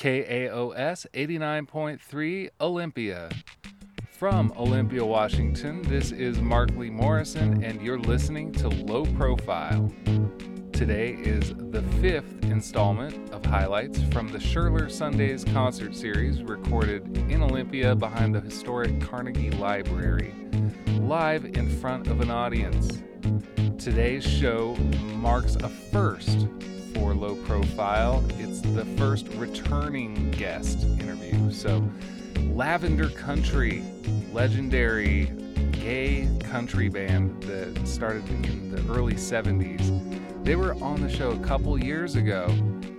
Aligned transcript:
KAOS 0.00 1.04
89.3 1.12 2.48
Olympia. 2.58 3.28
From 4.10 4.50
Olympia, 4.56 5.04
Washington, 5.04 5.82
this 5.82 6.10
is 6.10 6.40
Mark 6.40 6.70
Lee 6.70 6.88
Morrison, 6.88 7.62
and 7.62 7.82
you're 7.82 7.98
listening 7.98 8.50
to 8.52 8.70
Low 8.70 9.04
Profile. 9.04 9.92
Today 10.72 11.18
is 11.20 11.52
the 11.54 11.82
fifth 12.00 12.42
installment 12.44 13.30
of 13.30 13.44
highlights 13.44 14.02
from 14.04 14.28
the 14.28 14.38
Scherler 14.38 14.90
Sundays 14.90 15.44
concert 15.44 15.94
series 15.94 16.42
recorded 16.44 17.18
in 17.30 17.42
Olympia 17.42 17.94
behind 17.94 18.34
the 18.34 18.40
historic 18.40 19.02
Carnegie 19.02 19.50
Library, 19.50 20.32
live 21.00 21.44
in 21.44 21.68
front 21.68 22.06
of 22.06 22.22
an 22.22 22.30
audience. 22.30 23.02
Today's 23.76 24.24
show 24.24 24.74
marks 25.16 25.56
a 25.56 25.68
first 25.68 26.48
for 26.94 27.14
Low 27.14 27.34
Profile. 27.36 28.24
It's 28.38 28.60
the 28.60 28.84
first 28.96 29.28
returning 29.34 30.30
guest 30.30 30.82
interview. 30.82 31.50
So, 31.50 31.88
Lavender 32.52 33.10
Country, 33.10 33.82
legendary 34.32 35.26
gay 35.72 36.28
country 36.40 36.88
band 36.88 37.42
that 37.44 37.86
started 37.86 38.28
in 38.28 38.70
the 38.70 38.92
early 38.92 39.14
70s. 39.14 40.44
They 40.44 40.56
were 40.56 40.74
on 40.82 41.00
the 41.00 41.08
show 41.08 41.30
a 41.30 41.38
couple 41.38 41.78
years 41.82 42.16
ago. 42.16 42.46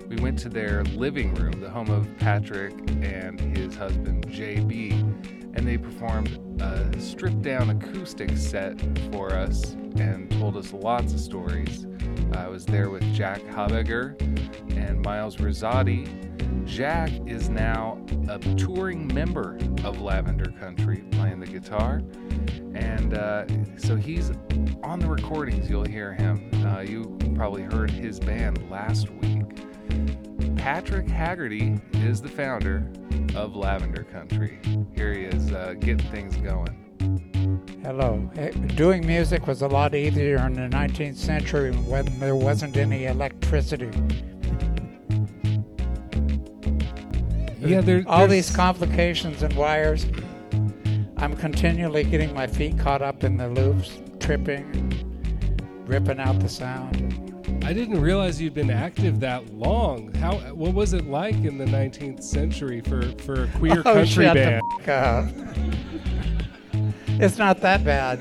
We 0.08 0.18
went 0.18 0.38
to 0.40 0.49
their 0.49 0.84
living 0.84 1.34
room, 1.35 1.60
the 1.62 1.70
home 1.70 1.90
of 1.90 2.08
Patrick 2.18 2.73
and 3.02 3.40
his 3.40 3.76
husband 3.76 4.27
JB, 4.27 5.41
and 5.54 5.68
they 5.68 5.78
performed 5.78 6.40
a 6.62 7.00
stripped 7.00 7.41
down 7.41 7.70
acoustic 7.70 8.38
set 8.38 8.80
for 9.12 9.32
us 9.32 9.74
and 9.98 10.30
told 10.32 10.58
us 10.58 10.74
lots 10.74 11.14
of 11.14 11.20
stories. 11.20 11.88
I 12.34 12.48
was 12.48 12.66
there 12.66 12.90
with 12.90 13.04
Jack 13.14 13.41
Habegger 13.44 14.20
and 14.76 15.02
Miles 15.02 15.38
Rosati. 15.38 16.08
Jack 16.66 17.12
is 17.27 17.50
now 17.50 18.04
a 18.30 18.40
touring 18.55 19.08
member 19.14 19.58
of 19.84 20.02
Lavender 20.02 20.52
Country 20.60 21.04
playing 21.12 21.40
the 21.40 21.48
guitar. 21.48 22.02
And 22.74 23.13
uh, 23.13 23.46
so 23.77 23.96
he's 23.96 24.32
on 24.84 24.99
the 24.99 25.08
recordings, 25.08 25.70
you'll 25.70 25.86
hear 25.86 26.13
him. 26.13 26.49
Uh, 26.65 26.82
you 26.82 27.18
probably 27.36 27.63
heard 27.63 27.91
his 27.91 28.20
band 28.20 28.70
last 28.70 29.10
week. 29.10 29.43
Patrick 30.62 31.07
Haggerty 31.07 31.79
is 31.93 32.21
the 32.21 32.29
founder 32.29 32.87
of 33.35 33.55
Lavender 33.55 34.04
Country. 34.04 34.59
Here 34.95 35.12
he 35.12 35.21
is 35.26 35.51
uh, 35.51 35.73
getting 35.79 35.98
things 36.12 36.37
going. 36.37 36.77
Hello. 37.81 38.29
Doing 38.76 39.05
music 39.07 39.48
was 39.48 39.63
a 39.63 39.68
lot 39.68 39.95
easier 39.95 40.37
in 40.45 40.53
the 40.53 40.62
19th 40.77 41.15
century 41.18 41.71
when 41.71 42.05
there 42.20 42.35
wasn't 42.35 42.77
any 42.77 43.05
electricity. 43.05 43.90
Yeah, 47.59 47.81
there, 47.81 48.03
All 48.07 48.27
there's- 48.27 48.48
these 48.48 48.55
complications 48.55 49.41
and 49.41 49.53
wires. 49.55 50.05
I'm 51.18 51.35
continually 51.35 52.03
getting 52.03 52.35
my 52.35 52.46
feet 52.46 52.77
caught 52.77 53.01
up 53.01 53.23
in 53.23 53.35
the 53.37 53.48
loops, 53.49 53.99
tripping, 54.20 54.93
ripping 55.87 56.20
out 56.20 56.40
the 56.40 56.49
sound. 56.49 57.30
I 57.63 57.73
didn't 57.73 58.01
realize 58.01 58.41
you'd 58.41 58.54
been 58.54 58.71
active 58.71 59.20
that 59.21 59.54
long. 59.54 60.13
How? 60.15 60.35
What 60.54 60.73
was 60.73 60.93
it 60.93 61.05
like 61.05 61.35
in 61.35 61.57
the 61.57 61.65
19th 61.65 62.23
century 62.23 62.81
for 62.81 63.01
for 63.20 63.43
a 63.43 63.48
queer 63.57 63.79
Oh, 63.79 63.93
country 63.93 64.25
shut 64.25 64.35
band? 64.35 64.62
the 64.85 64.91
f- 64.91 65.28
up. 65.35 67.22
it's 67.22 67.38
not 67.38 67.62
that 67.62 67.84
bad. 67.84 68.19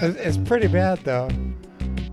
It's 0.00 0.16
it's 0.18 0.36
pretty 0.48 0.68
bad 0.68 0.98
though. 1.04 1.28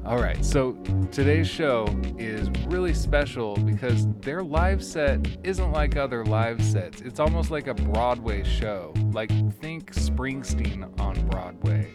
All 0.05 0.17
right, 0.21 0.43
so 0.43 0.73
today's 1.13 1.47
show 1.47 1.87
is 2.17 2.49
really 2.65 2.93
special 2.93 3.55
because 3.55 4.05
their 4.19 4.43
live 4.43 4.83
set 4.83 5.25
isn't 5.43 5.71
like 5.71 5.95
other 5.95 6.25
live 6.25 6.61
sets. 6.61 6.99
It's 6.99 7.21
almost 7.21 7.51
like 7.51 7.67
a 7.67 7.73
Broadway 7.73 8.43
show. 8.43 8.93
Like, 9.13 9.29
think 9.61 9.93
Springsteen 9.93 10.99
on 10.99 11.25
Broadway. 11.29 11.89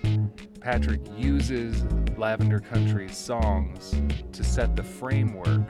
Patrick 0.71 1.01
uses 1.17 1.83
Lavender 2.19 2.61
Country's 2.61 3.17
songs 3.17 3.95
to 4.33 4.45
set 4.45 4.77
the 4.77 4.83
framework 4.83 5.63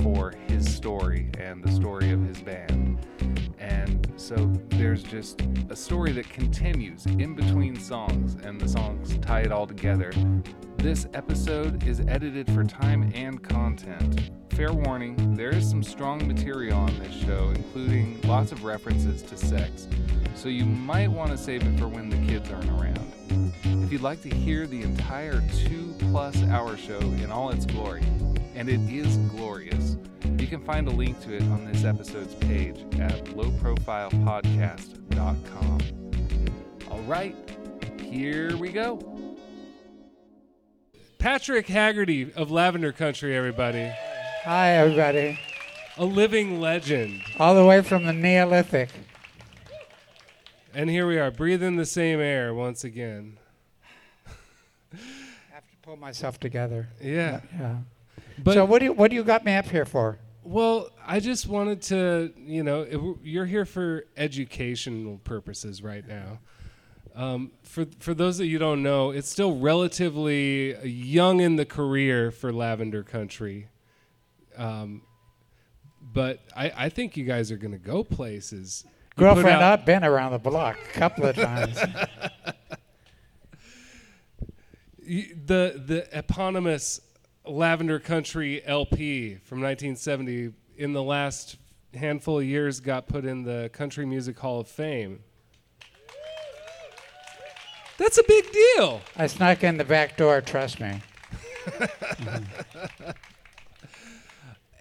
for 0.00 0.32
his 0.46 0.72
story 0.72 1.28
and 1.40 1.60
the 1.60 1.72
story 1.72 2.12
of 2.12 2.24
his 2.24 2.40
band. 2.40 3.04
And 3.58 4.03
so 4.16 4.34
there's 4.70 5.02
just 5.02 5.42
a 5.70 5.76
story 5.76 6.12
that 6.12 6.28
continues 6.28 7.06
in 7.06 7.34
between 7.34 7.78
songs, 7.78 8.36
and 8.42 8.60
the 8.60 8.68
songs 8.68 9.18
tie 9.18 9.40
it 9.40 9.52
all 9.52 9.66
together. 9.66 10.12
This 10.78 11.06
episode 11.14 11.86
is 11.86 12.00
edited 12.08 12.50
for 12.52 12.64
time 12.64 13.10
and 13.14 13.42
content. 13.42 14.30
Fair 14.50 14.72
warning, 14.72 15.34
there 15.34 15.50
is 15.50 15.68
some 15.68 15.82
strong 15.82 16.26
material 16.28 16.78
on 16.78 16.98
this 16.98 17.12
show, 17.12 17.52
including 17.54 18.20
lots 18.22 18.52
of 18.52 18.64
references 18.64 19.22
to 19.22 19.36
sex, 19.36 19.88
so 20.34 20.48
you 20.48 20.64
might 20.64 21.10
want 21.10 21.30
to 21.30 21.38
save 21.38 21.66
it 21.66 21.78
for 21.78 21.88
when 21.88 22.08
the 22.08 22.18
kids 22.26 22.50
aren't 22.50 22.70
around. 22.70 23.52
If 23.82 23.90
you'd 23.92 24.02
like 24.02 24.22
to 24.22 24.30
hear 24.30 24.66
the 24.66 24.82
entire 24.82 25.42
two 25.52 25.94
plus 26.10 26.40
hour 26.44 26.76
show 26.76 27.00
in 27.00 27.32
all 27.32 27.50
its 27.50 27.66
glory, 27.66 28.02
and 28.54 28.68
it 28.68 28.80
is 28.88 29.16
glorious, 29.16 29.96
you 30.44 30.50
can 30.50 30.62
find 30.62 30.86
a 30.88 30.90
link 30.90 31.18
to 31.22 31.34
it 31.34 31.42
on 31.44 31.64
this 31.64 31.84
episode's 31.84 32.34
page 32.34 32.84
at 33.00 33.24
lowprofilepodcast.com. 33.28 35.80
All 36.90 37.00
right, 37.04 37.34
here 37.98 38.54
we 38.58 38.68
go. 38.68 39.36
Patrick 41.18 41.66
Haggerty 41.66 42.30
of 42.34 42.50
Lavender 42.50 42.92
Country, 42.92 43.34
everybody, 43.34 43.90
Hi, 44.42 44.72
everybody. 44.72 45.40
a 45.96 46.04
living 46.04 46.60
legend. 46.60 47.22
All 47.38 47.54
the 47.54 47.64
way 47.64 47.80
from 47.80 48.04
the 48.04 48.12
Neolithic. 48.12 48.90
And 50.74 50.90
here 50.90 51.06
we 51.06 51.18
are, 51.18 51.30
breathing 51.30 51.76
the 51.76 51.86
same 51.86 52.20
air 52.20 52.52
once 52.52 52.84
again. 52.84 53.38
I 54.92 54.98
have 55.54 55.70
to 55.70 55.76
pull 55.80 55.96
myself 55.96 56.38
together. 56.38 56.90
Yeah. 57.00 57.40
Yeah. 57.58 57.76
But 58.36 58.54
so 58.54 58.64
what 58.66 58.80
do 58.80 58.86
you 58.86 58.92
what 58.92 59.10
do 59.10 59.16
you 59.16 59.24
got 59.24 59.44
me 59.46 59.54
up 59.54 59.66
here 59.66 59.86
for? 59.86 60.18
Well, 60.44 60.90
I 61.04 61.20
just 61.20 61.46
wanted 61.46 61.82
to, 61.82 62.32
you 62.36 62.62
know, 62.62 62.82
it, 62.82 63.00
you're 63.22 63.46
here 63.46 63.64
for 63.64 64.04
educational 64.16 65.18
purposes 65.18 65.82
right 65.82 66.06
now. 66.06 66.38
Um, 67.14 67.52
for 67.62 67.86
for 68.00 68.12
those 68.12 68.38
that 68.38 68.46
you 68.46 68.58
don't 68.58 68.82
know, 68.82 69.10
it's 69.10 69.28
still 69.28 69.56
relatively 69.56 70.76
young 70.84 71.40
in 71.40 71.56
the 71.56 71.64
career 71.64 72.30
for 72.32 72.52
Lavender 72.52 73.04
Country, 73.04 73.68
um, 74.56 75.02
but 76.00 76.40
I, 76.56 76.72
I 76.76 76.88
think 76.88 77.16
you 77.16 77.24
guys 77.24 77.52
are 77.52 77.56
going 77.56 77.72
to 77.72 77.78
go 77.78 78.02
places. 78.02 78.84
You 79.16 79.20
Girlfriend, 79.20 79.62
out- 79.62 79.80
I've 79.80 79.86
been 79.86 80.02
around 80.02 80.32
the 80.32 80.38
block 80.40 80.76
a 80.76 80.98
couple 80.98 81.26
of 81.26 81.36
times. 81.36 81.76
the 84.98 85.80
the 85.86 86.08
eponymous 86.12 87.00
Lavender 87.46 87.98
Country 87.98 88.64
LP 88.64 89.36
from 89.36 89.60
1970 89.60 90.52
in 90.76 90.92
the 90.92 91.02
last 91.02 91.56
handful 91.94 92.38
of 92.38 92.44
years 92.44 92.80
got 92.80 93.06
put 93.06 93.24
in 93.24 93.42
the 93.42 93.70
Country 93.72 94.06
Music 94.06 94.38
Hall 94.38 94.60
of 94.60 94.68
Fame. 94.68 95.20
That's 97.98 98.18
a 98.18 98.24
big 98.26 98.50
deal. 98.52 99.00
I 99.16 99.26
snuck 99.28 99.62
in 99.62 99.76
the 99.76 99.84
back 99.84 100.16
door, 100.16 100.40
trust 100.40 100.80
me. 100.80 101.00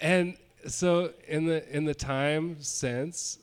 And 0.03 0.35
so 0.67 1.13
in 1.29 1.45
the 1.45 1.65
in 1.75 1.85
the 1.85 1.95
time 1.95 2.57
since 2.59 3.39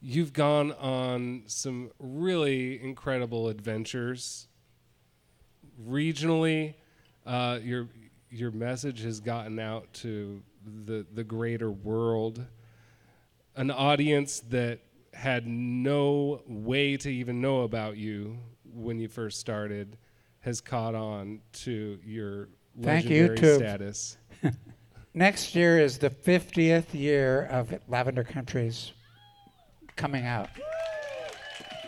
you've 0.00 0.32
gone 0.32 0.70
on 0.74 1.42
some 1.46 1.90
really 1.98 2.80
incredible 2.80 3.48
adventures 3.48 4.46
regionally 5.84 6.74
uh, 7.26 7.58
your 7.60 7.88
your 8.30 8.50
message 8.50 9.02
has 9.02 9.20
gotten 9.20 9.58
out 9.58 9.92
to 9.92 10.42
the 10.86 11.06
the 11.14 11.24
greater 11.24 11.70
world 11.70 12.44
an 13.56 13.70
audience 13.70 14.40
that 14.50 14.78
had 15.12 15.46
no 15.46 16.40
way 16.46 16.96
to 16.96 17.10
even 17.10 17.40
know 17.40 17.62
about 17.62 17.96
you 17.96 18.38
when 18.72 18.98
you 19.00 19.08
first 19.08 19.40
started 19.40 19.96
has 20.40 20.60
caught 20.60 20.94
on 20.94 21.40
to 21.52 21.98
your 22.04 22.48
Thank 22.80 23.06
you, 23.06 23.28
legendary 23.28 23.38
YouTube. 23.38 23.58
status 23.58 24.16
Next 25.14 25.56
year 25.56 25.80
is 25.80 25.98
the 25.98 26.08
50th 26.08 26.94
year 26.94 27.46
of 27.46 27.74
Lavender 27.88 28.22
Country's 28.22 28.92
coming 29.96 30.24
out. 30.24 30.48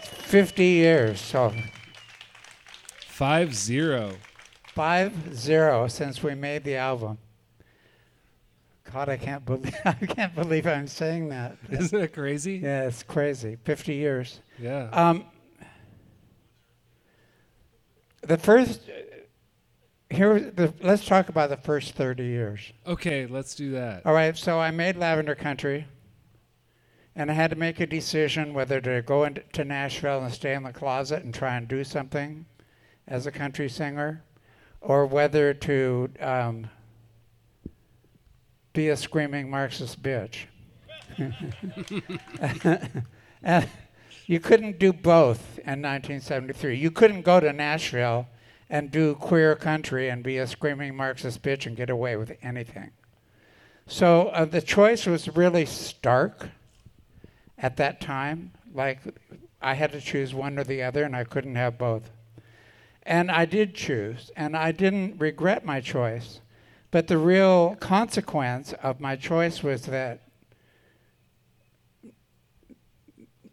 50 0.02 0.64
years, 0.64 1.20
so 1.20 1.54
Five 3.06 3.54
zero. 3.54 4.14
Five 4.74 5.36
zero 5.36 5.86
since 5.88 6.22
we 6.22 6.34
made 6.34 6.64
the 6.64 6.76
album. 6.76 7.18
God, 8.92 9.08
I 9.08 9.16
can't 9.16 9.44
believe 9.44 9.74
I 9.84 9.92
can't 9.92 10.34
believe 10.34 10.66
I'm 10.66 10.86
saying 10.86 11.28
that. 11.30 11.56
Isn't 11.70 11.98
that 11.98 12.12
crazy? 12.12 12.56
Yeah, 12.62 12.82
it's 12.86 13.02
crazy. 13.02 13.56
50 13.64 13.94
years. 13.94 14.40
Yeah. 14.58 14.88
Um, 14.92 15.24
the 18.22 18.36
first 18.38 18.82
here, 20.10 20.38
the, 20.40 20.74
let's 20.82 21.06
talk 21.06 21.28
about 21.30 21.48
the 21.48 21.56
first 21.56 21.94
30 21.94 22.22
years. 22.24 22.72
okay, 22.86 23.26
let's 23.26 23.54
do 23.54 23.70
that. 23.72 24.04
All 24.04 24.12
right, 24.12 24.36
so 24.36 24.60
I 24.60 24.70
made 24.70 24.96
Lavender 24.96 25.34
Country. 25.34 25.86
and 27.16 27.30
I 27.30 27.34
had 27.34 27.48
to 27.50 27.56
make 27.56 27.80
a 27.80 27.86
decision 27.86 28.52
whether 28.52 28.78
to 28.82 29.00
go 29.02 29.24
into 29.24 29.64
Nashville 29.64 30.22
and 30.22 30.32
stay 30.32 30.54
in 30.54 30.64
the 30.64 30.72
closet 30.72 31.24
and 31.24 31.32
try 31.34 31.56
and 31.56 31.66
do 31.66 31.82
something 31.82 32.44
as 33.08 33.26
a 33.26 33.30
country 33.32 33.70
singer, 33.70 34.22
or 34.82 35.06
whether 35.06 35.54
to 35.54 36.10
um, 36.20 36.68
be 38.72 38.88
a 38.88 38.96
screaming 38.96 39.48
Marxist 39.50 40.02
bitch. 40.02 40.46
you 44.26 44.40
couldn't 44.40 44.78
do 44.78 44.92
both 44.92 45.58
in 45.58 45.82
1973. 45.82 46.76
You 46.76 46.90
couldn't 46.90 47.22
go 47.22 47.38
to 47.40 47.52
Nashville 47.52 48.26
and 48.68 48.90
do 48.90 49.14
queer 49.14 49.54
country 49.54 50.08
and 50.08 50.22
be 50.22 50.38
a 50.38 50.46
screaming 50.46 50.96
Marxist 50.96 51.42
bitch 51.42 51.66
and 51.66 51.76
get 51.76 51.90
away 51.90 52.16
with 52.16 52.32
anything. 52.42 52.90
So 53.86 54.28
uh, 54.28 54.46
the 54.46 54.62
choice 54.62 55.06
was 55.06 55.28
really 55.28 55.66
stark 55.66 56.48
at 57.58 57.76
that 57.76 58.00
time. 58.00 58.52
Like 58.74 59.00
I 59.60 59.74
had 59.74 59.92
to 59.92 60.00
choose 60.00 60.34
one 60.34 60.58
or 60.58 60.64
the 60.64 60.82
other, 60.82 61.04
and 61.04 61.14
I 61.14 61.24
couldn't 61.24 61.56
have 61.56 61.78
both. 61.78 62.10
And 63.04 63.30
I 63.30 63.44
did 63.44 63.74
choose, 63.74 64.30
and 64.36 64.56
I 64.56 64.72
didn't 64.72 65.18
regret 65.18 65.64
my 65.64 65.80
choice. 65.80 66.40
But 66.90 67.08
the 67.08 67.18
real 67.18 67.74
consequence 67.76 68.74
of 68.82 69.00
my 69.00 69.16
choice 69.16 69.62
was 69.62 69.86
that 69.86 70.20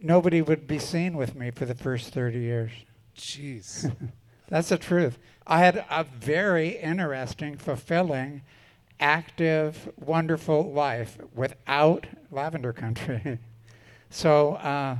nobody 0.01 0.41
would 0.41 0.67
be 0.67 0.77
seen 0.77 1.15
with 1.15 1.35
me 1.35 1.51
for 1.51 1.65
the 1.65 1.73
first 1.73 2.13
30 2.13 2.39
years. 2.39 2.71
Jeez. 3.15 3.91
That's 4.49 4.69
the 4.69 4.77
truth. 4.77 5.17
I 5.47 5.59
had 5.59 5.85
a 5.89 6.03
very 6.03 6.69
interesting, 6.77 7.57
fulfilling, 7.57 8.41
active, 8.99 9.91
wonderful 9.97 10.71
life 10.71 11.17
without 11.33 12.07
Lavender 12.31 12.73
Country. 12.73 13.39
so, 14.09 14.55
uh, 14.55 14.97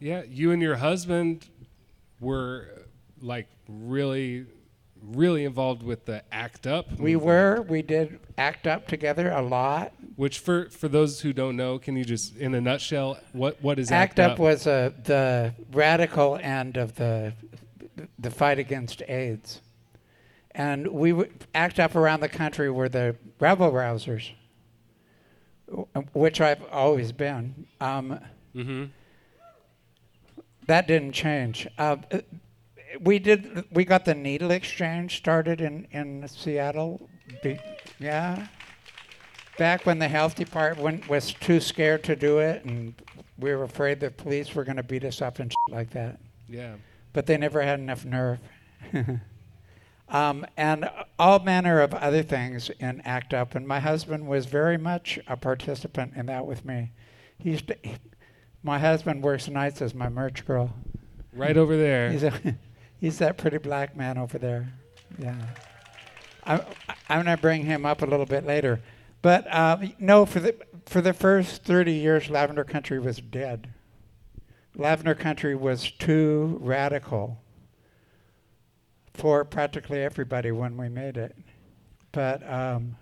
yeah, 0.00 0.22
you 0.28 0.52
and 0.52 0.62
your 0.62 0.76
husband 0.76 1.46
were 2.20 2.83
like 3.20 3.46
really, 3.68 4.46
really 5.02 5.44
involved 5.44 5.82
with 5.82 6.04
the 6.06 6.22
ACT 6.32 6.66
UP. 6.66 6.90
we 6.98 7.14
movement, 7.14 7.22
were, 7.22 7.62
we 7.62 7.82
did 7.82 8.18
act 8.38 8.66
up 8.66 8.86
together 8.86 9.30
a 9.30 9.42
lot. 9.42 9.92
Which, 10.16 10.38
for 10.38 10.68
for 10.70 10.88
those 10.88 11.20
who 11.20 11.32
don't 11.32 11.56
know, 11.56 11.78
can 11.78 11.96
you 11.96 12.04
just, 12.04 12.36
in 12.36 12.54
a 12.54 12.60
nutshell, 12.60 13.18
what 13.32 13.62
what 13.62 13.78
is 13.78 13.90
ACT, 13.90 14.18
ACT, 14.18 14.32
Up 14.32 14.38
was 14.38 14.66
uh, 14.66 14.90
the 15.04 15.54
radical 15.72 16.36
end 16.40 16.76
of 16.76 16.94
the 16.96 17.32
the 18.18 18.30
fight 18.30 18.58
against 18.58 19.02
AIDS, 19.08 19.60
and 20.52 20.88
we 20.88 21.10
w- 21.10 21.32
ACT 21.54 21.78
Up 21.80 21.94
around 21.96 22.20
the 22.20 22.28
country 22.28 22.70
were 22.70 22.88
the 22.88 23.16
rebel 23.40 23.70
rousers, 23.72 24.30
which 26.12 26.40
I've 26.40 26.62
always 26.70 27.12
been. 27.12 27.66
Um, 27.80 28.20
Mm-hmm. 28.54 28.84
that 30.66 30.86
didn't 30.86 31.10
change. 31.12 31.66
Uh, 31.76 31.96
we 33.00 33.18
did. 33.18 33.64
We 33.70 33.84
got 33.84 34.04
the 34.04 34.14
needle 34.14 34.50
exchange 34.50 35.16
started 35.16 35.60
in 35.60 35.86
in 35.90 36.26
Seattle. 36.28 37.08
Be, 37.42 37.58
yeah. 37.98 38.46
Back 39.56 39.86
when 39.86 39.98
the 39.98 40.08
health 40.08 40.34
department 40.34 41.08
was 41.08 41.32
too 41.32 41.60
scared 41.60 42.02
to 42.04 42.16
do 42.16 42.38
it, 42.38 42.64
and 42.64 42.94
we 43.38 43.54
were 43.54 43.64
afraid 43.64 44.00
the 44.00 44.10
police 44.10 44.54
were 44.54 44.64
going 44.64 44.76
to 44.76 44.82
beat 44.82 45.04
us 45.04 45.22
up 45.22 45.38
and 45.38 45.52
shit 45.52 45.74
like 45.74 45.90
that. 45.90 46.18
Yeah. 46.48 46.74
But 47.12 47.26
they 47.26 47.36
never 47.36 47.62
had 47.62 47.78
enough 47.78 48.04
nerve. 48.04 48.40
um, 50.08 50.44
and 50.56 50.90
all 51.18 51.38
manner 51.38 51.80
of 51.80 51.94
other 51.94 52.22
things 52.22 52.70
in 52.80 53.00
ACT 53.02 53.34
UP. 53.34 53.54
And 53.54 53.66
my 53.66 53.78
husband 53.78 54.26
was 54.26 54.46
very 54.46 54.76
much 54.76 55.18
a 55.28 55.36
participant 55.36 56.14
in 56.16 56.26
that 56.26 56.46
with 56.46 56.64
me. 56.64 56.90
He 57.38 57.52
used 57.52 57.68
to, 57.68 57.76
my 58.62 58.78
husband 58.78 59.22
works 59.22 59.48
nights 59.48 59.80
as 59.82 59.94
my 59.94 60.08
merch 60.08 60.44
girl. 60.44 60.74
Right 61.32 61.56
over 61.56 61.76
there. 61.76 62.10
He's, 63.04 63.18
that 63.18 63.36
pretty 63.36 63.58
black 63.58 63.94
man 63.94 64.16
over 64.16 64.38
there. 64.38 64.66
Yeah. 65.18 65.36
I, 66.42 66.54
I'm 67.10 67.22
going 67.22 67.36
to 67.36 67.40
bring 67.40 67.62
him 67.62 67.84
up 67.84 68.00
a 68.00 68.06
little 68.06 68.24
bit 68.24 68.46
later. 68.46 68.80
But 69.20 69.46
uh, 69.52 69.76
no, 69.98 70.24
for 70.24 70.40
the, 70.40 70.56
for 70.86 71.02
the 71.02 71.12
first 71.12 71.64
30 71.64 71.92
years, 71.92 72.30
Lavender 72.30 72.64
Country 72.64 72.98
was 72.98 73.18
dead. 73.18 73.68
Lavender 74.74 75.14
Country 75.14 75.54
was 75.54 75.90
too 75.90 76.56
radical 76.62 77.36
for 79.12 79.44
practically 79.44 80.02
everybody 80.02 80.50
when 80.50 80.74
we 80.78 80.88
made 80.88 81.18
it. 81.18 81.36
But 82.10 82.42
um, 82.50 82.96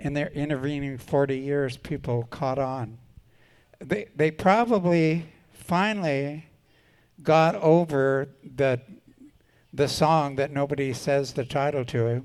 in 0.00 0.14
their 0.14 0.30
intervening 0.30 0.98
40 0.98 1.38
years, 1.38 1.76
people 1.76 2.24
caught 2.24 2.58
on. 2.58 2.98
They, 3.78 4.08
they 4.16 4.32
probably 4.32 5.26
finally 5.52 6.46
got 7.22 7.54
over 7.56 8.28
the, 8.56 8.80
the 9.72 9.88
song 9.88 10.36
that 10.36 10.50
nobody 10.50 10.92
says 10.92 11.32
the 11.32 11.44
title 11.44 11.84
to 11.86 12.24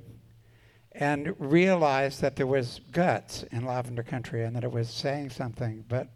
and 0.93 1.35
realized 1.37 2.21
that 2.21 2.35
there 2.35 2.47
was 2.47 2.81
guts 2.91 3.43
in 3.51 3.65
Lavender 3.65 4.03
Country 4.03 4.43
and 4.43 4.55
that 4.55 4.63
it 4.63 4.71
was 4.71 4.89
saying 4.89 5.29
something. 5.29 5.85
But 5.87 6.09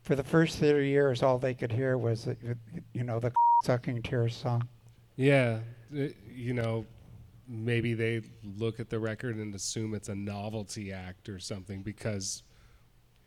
for 0.00 0.16
the 0.16 0.24
first 0.24 0.58
30 0.58 0.88
years, 0.88 1.22
all 1.22 1.38
they 1.38 1.54
could 1.54 1.70
hear 1.70 1.98
was, 1.98 2.24
the, 2.24 2.36
you 2.94 3.04
know, 3.04 3.20
the 3.20 3.32
sucking 3.64 4.02
tears 4.02 4.34
song. 4.34 4.66
Yeah. 5.16 5.60
Uh, 5.94 6.08
You 6.34 6.54
know, 6.54 6.86
maybe 7.46 7.92
they 7.92 8.22
look 8.56 8.80
at 8.80 8.88
the 8.88 8.98
record 8.98 9.36
and 9.36 9.54
assume 9.54 9.94
it's 9.94 10.08
a 10.08 10.14
novelty 10.14 10.92
act 10.92 11.28
or 11.28 11.38
something 11.38 11.82
because. 11.82 12.42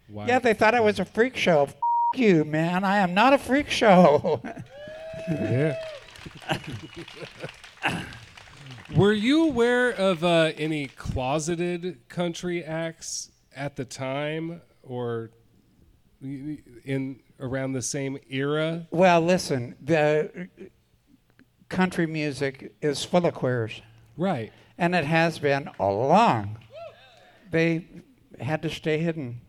Why? 0.08 0.28
Yeah, 0.28 0.40
they 0.40 0.54
thought 0.54 0.74
it 0.74 0.84
was 0.84 1.00
a 1.00 1.06
freak 1.06 1.36
show. 1.36 1.64
F- 1.64 1.76
you, 2.16 2.46
man. 2.46 2.84
I 2.84 2.98
am 2.98 3.14
not 3.14 3.34
a 3.34 3.38
freak 3.38 3.70
show. 3.70 4.42
Yeah. 5.30 5.78
Were 8.96 9.14
you 9.14 9.48
aware 9.48 9.92
of 9.92 10.24
uh, 10.24 10.52
any 10.58 10.88
closeted 10.88 12.08
country 12.10 12.64
acts 12.64 13.32
at 13.56 13.76
the 13.76 13.86
time, 13.86 14.62
or 14.84 15.32
in 16.22 17.20
around 17.40 17.74
the 17.74 17.82
same 17.82 18.18
era? 18.30 18.88
well, 18.92 19.22
listen, 19.22 19.76
the 19.82 20.50
country 21.70 22.06
music 22.06 22.76
is 22.82 23.04
full 23.04 23.26
of 23.26 23.34
queers. 23.34 23.82
Right. 24.18 24.52
And 24.78 24.96
it 24.96 25.06
has 25.06 25.40
been 25.40 25.70
all 25.80 26.06
along. 26.06 26.60
They 27.52 27.88
had 28.40 28.62
to 28.64 28.70
stay 28.70 28.98
hidden 28.98 29.42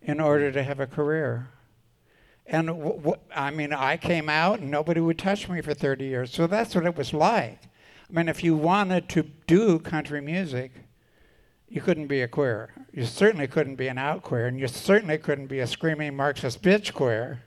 in 0.00 0.20
order 0.20 0.50
to 0.52 0.62
have 0.62 0.80
a 0.80 0.86
career. 0.86 1.50
And 2.52 2.66
w- 2.66 2.96
w- 2.96 3.16
I 3.34 3.50
mean, 3.52 3.72
I 3.72 3.96
came 3.96 4.28
out 4.28 4.58
and 4.58 4.70
nobody 4.70 5.00
would 5.00 5.18
touch 5.18 5.48
me 5.48 5.60
for 5.60 5.72
30 5.72 6.04
years. 6.04 6.32
So 6.32 6.48
that's 6.48 6.74
what 6.74 6.84
it 6.84 6.96
was 6.96 7.14
like. 7.14 7.60
I 7.62 8.12
mean, 8.12 8.28
if 8.28 8.42
you 8.42 8.56
wanted 8.56 9.08
to 9.10 9.22
do 9.46 9.78
country 9.78 10.20
music, 10.20 10.72
you 11.68 11.80
couldn't 11.80 12.08
be 12.08 12.22
a 12.22 12.28
queer. 12.28 12.74
You 12.92 13.04
certainly 13.06 13.46
couldn't 13.46 13.76
be 13.76 13.86
an 13.86 13.98
out 13.98 14.22
queer, 14.22 14.46
and 14.48 14.58
you 14.58 14.66
certainly 14.66 15.16
couldn't 15.16 15.46
be 15.46 15.60
a 15.60 15.66
screaming 15.68 16.16
Marxist 16.16 16.60
bitch 16.60 16.92
queer. 16.92 17.42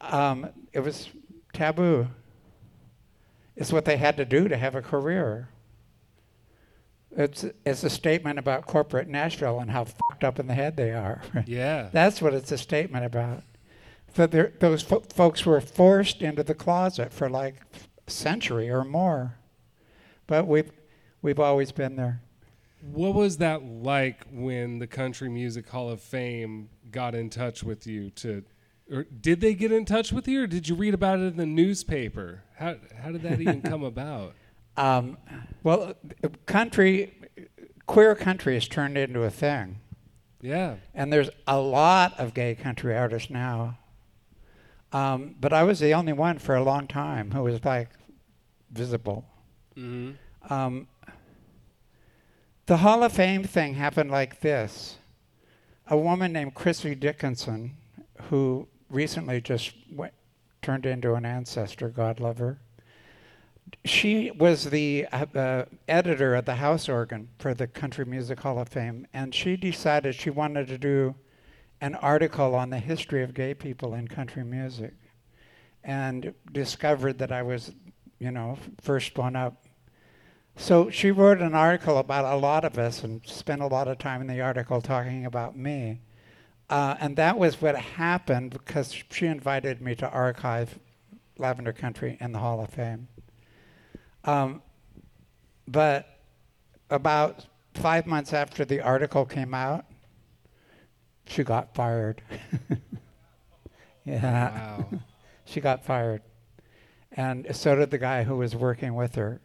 Um, 0.00 0.48
it 0.72 0.80
was 0.80 1.10
taboo. 1.52 2.08
It's 3.56 3.70
what 3.72 3.84
they 3.84 3.98
had 3.98 4.16
to 4.16 4.24
do 4.24 4.48
to 4.48 4.56
have 4.56 4.74
a 4.74 4.80
career. 4.80 5.50
It's, 7.14 7.44
it's 7.66 7.84
a 7.84 7.90
statement 7.90 8.38
about 8.38 8.66
corporate 8.66 9.08
Nashville 9.08 9.60
and 9.60 9.70
how 9.70 9.84
fucked 9.84 10.24
up 10.24 10.38
in 10.38 10.46
the 10.46 10.54
head 10.54 10.76
they 10.78 10.92
are. 10.92 11.20
Yeah. 11.46 11.90
That's 11.92 12.22
what 12.22 12.32
it's 12.32 12.52
a 12.52 12.58
statement 12.58 13.04
about. 13.04 13.42
That 14.18 14.32
they're- 14.32 14.52
those 14.58 14.82
fo- 14.82 15.04
folks 15.14 15.46
were 15.46 15.60
forced 15.60 16.22
into 16.22 16.42
the 16.42 16.54
closet 16.54 17.12
for 17.12 17.30
like 17.30 17.54
a 18.06 18.10
century 18.10 18.68
or 18.68 18.82
more. 18.84 19.36
But 20.26 20.48
we've, 20.48 20.72
we've 21.22 21.38
always 21.38 21.70
been 21.70 21.94
there. 21.94 22.20
What 22.82 23.14
was 23.14 23.36
that 23.38 23.62
like 23.64 24.24
when 24.30 24.80
the 24.80 24.88
Country 24.88 25.28
Music 25.28 25.68
Hall 25.68 25.88
of 25.88 26.00
Fame 26.00 26.68
got 26.90 27.14
in 27.14 27.30
touch 27.30 27.62
with 27.62 27.86
you 27.86 28.10
to 28.10 28.42
or 28.90 29.04
did 29.04 29.40
they 29.40 29.54
get 29.54 29.70
in 29.70 29.84
touch 29.84 30.12
with 30.12 30.26
you 30.26 30.42
or 30.42 30.46
did 30.48 30.68
you 30.68 30.74
read 30.74 30.94
about 30.94 31.20
it 31.20 31.22
in 31.22 31.36
the 31.36 31.46
newspaper? 31.46 32.42
How 32.56 32.74
how 33.00 33.12
did 33.12 33.22
that 33.22 33.40
even 33.40 33.62
come 33.62 33.84
about? 33.94 34.34
Um, 34.76 35.16
well, 35.62 35.94
country, 36.46 37.14
queer 37.86 38.14
country 38.16 38.54
has 38.54 38.66
turned 38.66 38.98
into 38.98 39.22
a 39.22 39.30
thing. 39.30 39.78
Yeah. 40.40 40.76
And 40.94 41.12
there's 41.12 41.30
a 41.46 41.58
lot 41.60 42.18
of 42.18 42.34
gay 42.34 42.54
country 42.56 42.96
artists 42.96 43.30
now. 43.30 43.77
Um, 44.92 45.34
but 45.38 45.52
I 45.52 45.64
was 45.64 45.80
the 45.80 45.92
only 45.94 46.12
one 46.12 46.38
for 46.38 46.54
a 46.54 46.62
long 46.62 46.86
time 46.86 47.30
who 47.32 47.42
was 47.42 47.64
like 47.64 47.90
visible. 48.70 49.24
hmm 49.74 50.12
Um, 50.48 50.88
the 52.66 52.78
Hall 52.78 53.02
of 53.02 53.12
Fame 53.12 53.44
thing 53.44 53.74
happened 53.74 54.10
like 54.10 54.40
this. 54.40 54.96
A 55.88 55.96
woman 55.96 56.32
named 56.32 56.54
Chrissie 56.54 56.94
Dickinson, 56.94 57.76
who 58.28 58.68
recently 58.90 59.40
just 59.40 59.72
went, 59.90 60.12
turned 60.62 60.84
into 60.84 61.14
an 61.14 61.24
ancestor, 61.24 61.88
God 61.88 62.20
love 62.20 62.38
her. 62.38 62.58
She 63.84 64.30
was 64.30 64.64
the 64.64 65.06
uh, 65.12 65.26
uh, 65.34 65.64
editor 65.86 66.34
of 66.34 66.44
the 66.46 66.56
house 66.56 66.88
organ 66.88 67.28
for 67.38 67.54
the 67.54 67.66
Country 67.66 68.04
Music 68.04 68.40
Hall 68.40 68.58
of 68.58 68.68
Fame, 68.68 69.06
and 69.12 69.34
she 69.34 69.56
decided 69.56 70.14
she 70.14 70.30
wanted 70.30 70.68
to 70.68 70.78
do 70.78 71.14
an 71.80 71.94
article 71.96 72.54
on 72.54 72.70
the 72.70 72.78
history 72.78 73.22
of 73.22 73.34
gay 73.34 73.54
people 73.54 73.94
in 73.94 74.08
country 74.08 74.44
music 74.44 74.94
and 75.84 76.34
discovered 76.52 77.18
that 77.18 77.32
I 77.32 77.42
was, 77.42 77.72
you 78.18 78.30
know, 78.30 78.58
first 78.80 79.16
one 79.16 79.36
up. 79.36 79.64
So 80.56 80.90
she 80.90 81.12
wrote 81.12 81.40
an 81.40 81.54
article 81.54 81.98
about 81.98 82.24
a 82.24 82.36
lot 82.36 82.64
of 82.64 82.78
us 82.78 83.04
and 83.04 83.24
spent 83.24 83.62
a 83.62 83.66
lot 83.66 83.86
of 83.86 83.98
time 83.98 84.20
in 84.20 84.26
the 84.26 84.40
article 84.40 84.80
talking 84.80 85.24
about 85.24 85.56
me. 85.56 86.00
Uh, 86.68 86.96
and 87.00 87.16
that 87.16 87.38
was 87.38 87.62
what 87.62 87.76
happened 87.76 88.50
because 88.50 88.92
she 89.10 89.26
invited 89.26 89.80
me 89.80 89.94
to 89.94 90.10
archive 90.10 90.78
Lavender 91.38 91.72
Country 91.72 92.18
in 92.20 92.32
the 92.32 92.40
Hall 92.40 92.60
of 92.60 92.70
Fame. 92.70 93.08
Um, 94.24 94.62
but 95.66 96.18
about 96.90 97.46
five 97.74 98.06
months 98.06 98.32
after 98.32 98.64
the 98.64 98.80
article 98.80 99.24
came 99.24 99.54
out, 99.54 99.86
she 101.28 101.44
got 101.44 101.74
fired. 101.74 102.22
yeah. 104.04 104.50
Wow. 104.50 104.88
she 105.44 105.60
got 105.60 105.84
fired. 105.84 106.22
And 107.12 107.54
so 107.54 107.74
did 107.74 107.90
the 107.90 107.98
guy 107.98 108.24
who 108.24 108.36
was 108.36 108.54
working 108.54 108.94
with 108.94 109.14
her. 109.14 109.40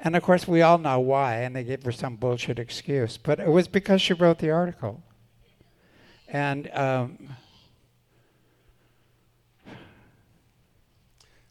And 0.00 0.16
of 0.16 0.22
course, 0.22 0.46
we 0.46 0.60
all 0.62 0.78
know 0.78 1.00
why, 1.00 1.36
and 1.36 1.54
they 1.54 1.64
gave 1.64 1.82
her 1.84 1.92
some 1.92 2.16
bullshit 2.16 2.58
excuse. 2.58 3.16
But 3.16 3.40
it 3.40 3.48
was 3.48 3.68
because 3.68 4.02
she 4.02 4.12
wrote 4.12 4.38
the 4.38 4.50
article. 4.50 5.02
And 6.28 6.68
um, 6.74 7.36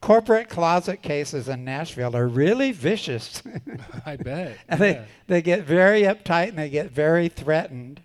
corporate 0.03 0.49
closet 0.49 1.01
cases 1.01 1.47
in 1.47 1.63
Nashville 1.63 2.15
are 2.15 2.27
really 2.27 2.73
vicious. 2.73 3.41
I 4.05 4.17
bet. 4.17 4.57
And 4.67 4.79
yeah. 4.79 4.85
they, 4.85 5.05
they 5.27 5.41
get 5.41 5.63
very 5.63 6.01
uptight 6.01 6.49
and 6.49 6.57
they 6.57 6.69
get 6.69 6.91
very 6.91 7.29
threatened. 7.29 8.01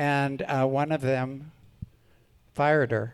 And 0.00 0.40
uh, 0.48 0.64
one 0.64 0.92
of 0.92 1.02
them 1.02 1.52
fired 2.54 2.90
her, 2.90 3.12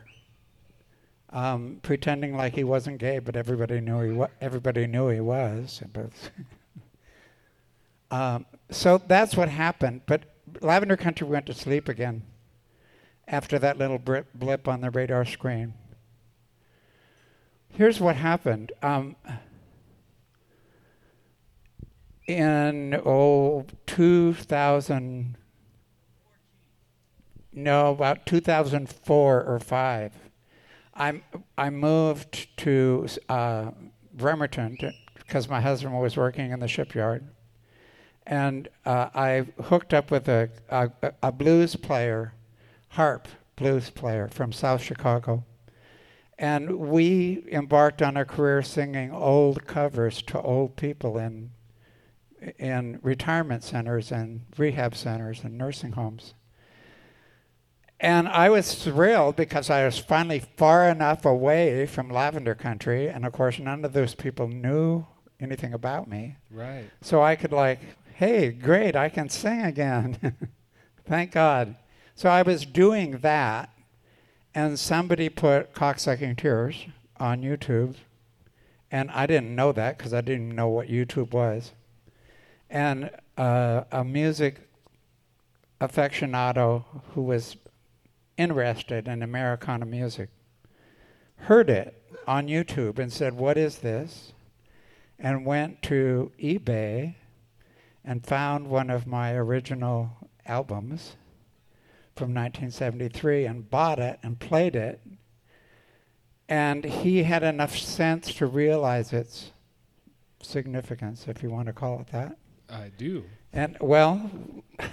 um, 1.30 1.80
pretending 1.82 2.36
like 2.36 2.54
he 2.54 2.62
wasn't 2.62 2.98
gay, 2.98 3.18
but 3.18 3.34
everybody 3.34 3.80
knew 3.80 4.02
he 4.02 4.12
wa- 4.12 4.28
everybody 4.40 4.86
knew 4.86 5.08
he 5.08 5.20
was. 5.20 5.82
Um, 8.08 8.46
so 8.70 8.98
that's 8.98 9.36
what 9.36 9.48
happened. 9.48 10.02
But 10.06 10.22
Lavender 10.60 10.96
Country 10.96 11.26
went 11.26 11.46
to 11.46 11.54
sleep 11.54 11.88
again 11.88 12.22
after 13.26 13.58
that 13.58 13.78
little 13.78 13.98
blip, 13.98 14.68
on 14.68 14.80
the 14.80 14.92
radar 14.92 15.24
screen. 15.24 15.74
Here's 17.68 17.98
what 17.98 18.14
happened. 18.14 18.70
Um, 18.80 19.16
in 22.28 22.94
oh 23.04 23.66
2000 23.86 25.36
no 27.56 27.90
about 27.90 28.26
2004 28.26 29.42
or 29.42 29.58
5 29.58 30.12
i 30.94 31.22
i 31.58 31.70
moved 31.70 32.56
to 32.56 33.06
uh, 33.28 33.70
bremerton 34.14 34.78
because 35.14 35.48
my 35.48 35.60
husband 35.60 35.98
was 35.98 36.16
working 36.16 36.52
in 36.52 36.60
the 36.60 36.68
shipyard 36.68 37.26
and 38.26 38.68
uh, 38.84 39.08
i 39.14 39.46
hooked 39.64 39.92
up 39.92 40.10
with 40.10 40.28
a, 40.28 40.48
a, 40.68 40.90
a 41.22 41.32
blues 41.32 41.74
player 41.76 42.32
harp 42.90 43.26
blues 43.56 43.90
player 43.90 44.28
from 44.28 44.52
south 44.52 44.82
chicago 44.82 45.42
and 46.38 46.78
we 46.78 47.44
embarked 47.50 48.02
on 48.02 48.16
a 48.16 48.24
career 48.24 48.62
singing 48.62 49.10
old 49.10 49.66
covers 49.66 50.20
to 50.22 50.40
old 50.40 50.76
people 50.76 51.16
in 51.16 51.50
in 52.58 52.98
retirement 53.02 53.62
centers 53.64 54.12
and 54.12 54.42
rehab 54.56 54.94
centers 54.94 55.42
and 55.42 55.56
nursing 55.56 55.92
homes. 55.92 56.34
And 57.98 58.28
I 58.28 58.50
was 58.50 58.74
thrilled 58.74 59.36
because 59.36 59.70
I 59.70 59.84
was 59.84 59.98
finally 59.98 60.40
far 60.40 60.88
enough 60.88 61.24
away 61.24 61.86
from 61.86 62.10
lavender 62.10 62.54
country, 62.54 63.08
and 63.08 63.24
of 63.24 63.32
course, 63.32 63.58
none 63.58 63.84
of 63.84 63.94
those 63.94 64.14
people 64.14 64.48
knew 64.48 65.06
anything 65.40 65.72
about 65.72 66.08
me. 66.08 66.36
Right. 66.50 66.90
So 67.00 67.22
I 67.22 67.36
could 67.36 67.52
like, 67.52 67.80
hey, 68.14 68.50
great, 68.50 68.96
I 68.96 69.08
can 69.08 69.28
sing 69.30 69.62
again. 69.62 70.36
Thank 71.06 71.32
God. 71.32 71.76
So 72.14 72.28
I 72.28 72.42
was 72.42 72.66
doing 72.66 73.18
that, 73.18 73.70
and 74.54 74.78
somebody 74.78 75.28
put 75.28 75.74
cocksucking 75.74 76.36
tears 76.36 76.86
on 77.18 77.42
YouTube, 77.42 77.94
and 78.90 79.10
I 79.10 79.26
didn't 79.26 79.54
know 79.54 79.72
that 79.72 79.96
because 79.96 80.12
I 80.12 80.20
didn't 80.20 80.54
know 80.54 80.68
what 80.68 80.88
YouTube 80.88 81.32
was. 81.32 81.72
And 82.68 83.10
uh, 83.38 83.84
a 83.90 84.04
music 84.04 84.68
aficionado 85.80 86.84
who 87.14 87.22
was 87.22 87.56
interested 88.36 89.08
in 89.08 89.22
Americana 89.22 89.86
music 89.86 90.30
heard 91.40 91.70
it 91.70 92.02
on 92.26 92.48
YouTube 92.48 92.98
and 92.98 93.12
said, 93.12 93.34
What 93.34 93.56
is 93.56 93.78
this? 93.78 94.32
And 95.18 95.46
went 95.46 95.82
to 95.82 96.32
eBay 96.38 97.14
and 98.04 98.24
found 98.24 98.68
one 98.68 98.90
of 98.90 99.06
my 99.06 99.32
original 99.34 100.10
albums 100.44 101.16
from 102.14 102.34
1973 102.34 103.46
and 103.46 103.70
bought 103.70 103.98
it 103.98 104.18
and 104.22 104.38
played 104.38 104.76
it. 104.76 105.00
And 106.48 106.84
he 106.84 107.24
had 107.24 107.42
enough 107.42 107.76
sense 107.76 108.32
to 108.34 108.46
realize 108.46 109.12
its 109.12 109.50
significance, 110.42 111.26
if 111.26 111.42
you 111.42 111.50
want 111.50 111.66
to 111.66 111.72
call 111.72 112.00
it 112.00 112.06
that. 112.08 112.36
I 112.68 112.92
do. 112.96 113.24
And 113.52 113.76
well, 113.80 114.30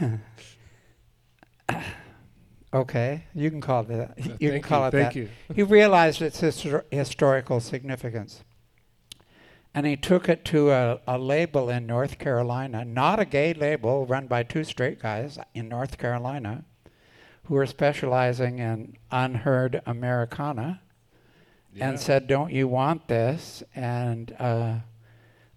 okay, 2.74 3.24
you 3.36 3.50
can 3.50 3.62
call 3.62 3.82
it 3.82 3.88
that. 3.90 4.12
Uh, 4.12 4.14
You 4.40 4.50
can 4.50 4.50
thank 4.52 4.64
call 4.66 4.82
you. 4.82 4.88
it 4.88 4.92
Thank 4.92 5.14
that. 5.14 5.20
you. 5.20 5.30
He 5.56 5.64
realized 5.64 6.22
its 6.22 6.42
histor- 6.42 6.84
historical 6.92 7.60
significance. 7.60 8.44
And 9.76 9.88
he 9.88 9.96
took 9.98 10.30
it 10.30 10.46
to 10.46 10.70
a, 10.72 11.00
a 11.08 11.18
label 11.18 11.70
in 11.70 11.88
North 11.88 12.20
Carolina, 12.20 12.86
not 12.86 13.20
a 13.20 13.26
gay 13.26 13.54
label 13.56 14.06
run 14.06 14.28
by 14.28 14.44
two 14.44 14.64
straight 14.64 15.00
guys 15.00 15.40
in 15.56 15.68
North 15.68 15.98
Carolina 15.98 16.64
who 17.46 17.56
were 17.56 17.66
specializing 17.66 18.60
in 18.60 18.96
unheard 19.12 19.82
Americana 19.88 20.82
Yeah. 21.74 21.90
and 21.90 22.00
said, 22.00 22.28
Don't 22.28 22.54
you 22.54 22.68
want 22.68 23.08
this? 23.08 23.64
And 23.76 24.36
uh, 24.40 24.76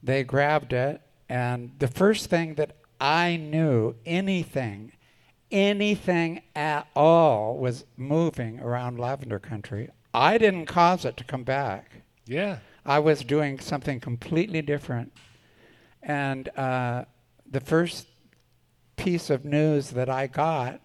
they 0.03 0.25
grabbed 0.25 0.73
it. 0.73 1.03
And 1.29 1.73
the 1.79 1.89
first 1.89 2.31
thing 2.31 2.55
that 2.55 2.77
I 2.99 3.37
knew, 3.37 3.97
anything, 4.07 4.93
anything 5.51 6.43
at 6.55 6.87
all, 6.95 7.57
was 7.59 7.85
moving 7.97 8.61
around 8.61 8.99
Lavender 8.99 9.39
Country. 9.39 9.91
I 10.13 10.39
didn't 10.39 10.67
cause 10.67 11.05
it 11.05 11.17
to 11.19 11.25
come 11.25 11.45
back. 11.45 12.03
Yeah. 12.27 12.59
I 12.85 12.99
was 13.01 13.23
doing 13.23 13.59
something 13.59 14.01
completely 14.01 14.63
different. 14.63 15.13
And 16.03 16.49
uh, 16.57 17.05
the 17.51 17.61
first 17.61 18.07
piece 18.97 19.29
of 19.31 19.45
news 19.45 19.91
that 19.91 20.09
I 20.09 20.27
got 20.27 20.81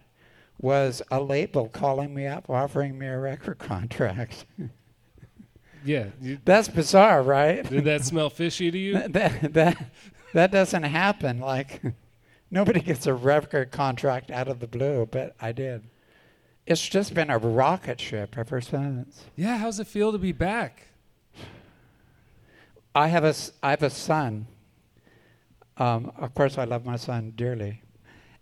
was 0.59 1.01
a 1.09 1.21
label 1.21 1.69
calling 1.69 2.13
me 2.13 2.27
up, 2.27 2.49
offering 2.49 2.97
me 2.97 3.07
a 3.07 3.17
record 3.17 3.57
contract. 3.59 4.45
Yeah. 5.83 6.07
You, 6.21 6.39
That's 6.45 6.67
bizarre, 6.67 7.23
right? 7.23 7.67
did 7.67 7.85
that 7.85 8.03
smell 8.05 8.29
fishy 8.29 8.69
to 8.69 8.77
you? 8.77 9.07
that, 9.07 9.53
that, 9.53 9.91
that 10.33 10.51
doesn't 10.51 10.83
happen. 10.83 11.39
Like, 11.39 11.81
nobody 12.51 12.81
gets 12.81 13.07
a 13.07 13.13
record 13.13 13.71
contract 13.71 14.29
out 14.29 14.47
of 14.47 14.59
the 14.59 14.67
blue, 14.67 15.07
but 15.09 15.35
I 15.41 15.53
did. 15.53 15.83
It's 16.67 16.87
just 16.87 17.13
been 17.13 17.29
a 17.29 17.37
rocket 17.37 17.99
ship 17.99 18.37
ever 18.37 18.61
since. 18.61 19.25
Yeah. 19.35 19.57
How's 19.57 19.79
it 19.79 19.87
feel 19.87 20.11
to 20.11 20.19
be 20.19 20.31
back? 20.31 20.87
I 22.93 23.07
have 23.07 23.23
a, 23.23 23.33
I 23.63 23.71
have 23.71 23.83
a 23.83 23.89
son. 23.89 24.47
Um, 25.77 26.11
of 26.17 26.35
course, 26.35 26.57
I 26.57 26.65
love 26.65 26.85
my 26.85 26.97
son 26.97 27.33
dearly. 27.35 27.81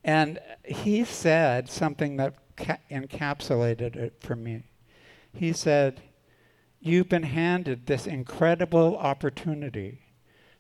And 0.04 0.40
he 0.66 1.06
said 1.06 1.70
something 1.70 2.18
that 2.18 2.36
ca- 2.58 2.80
encapsulated 2.90 3.96
it 3.96 4.16
for 4.20 4.36
me. 4.36 4.64
He 5.34 5.54
said, 5.54 6.02
You've 6.82 7.10
been 7.10 7.24
handed 7.24 7.86
this 7.86 8.08
incredible 8.08 8.98
opportunity 8.98 10.02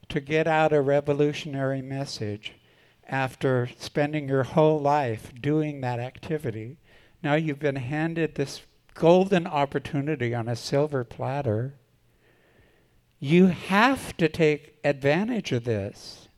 to 0.09 0.19
get 0.19 0.47
out 0.47 0.73
a 0.73 0.81
revolutionary 0.81 1.81
message 1.81 2.53
after 3.09 3.69
spending 3.77 4.29
your 4.29 4.43
whole 4.43 4.79
life 4.79 5.33
doing 5.39 5.81
that 5.81 5.99
activity. 5.99 6.77
Now 7.23 7.35
you've 7.35 7.59
been 7.59 7.75
handed 7.75 8.35
this 8.35 8.61
golden 8.93 9.47
opportunity 9.47 10.33
on 10.33 10.47
a 10.47 10.55
silver 10.55 11.03
platter. 11.03 11.75
You 13.19 13.47
have 13.47 14.15
to 14.17 14.29
take 14.29 14.77
advantage 14.83 15.51
of 15.51 15.65
this. 15.65 16.29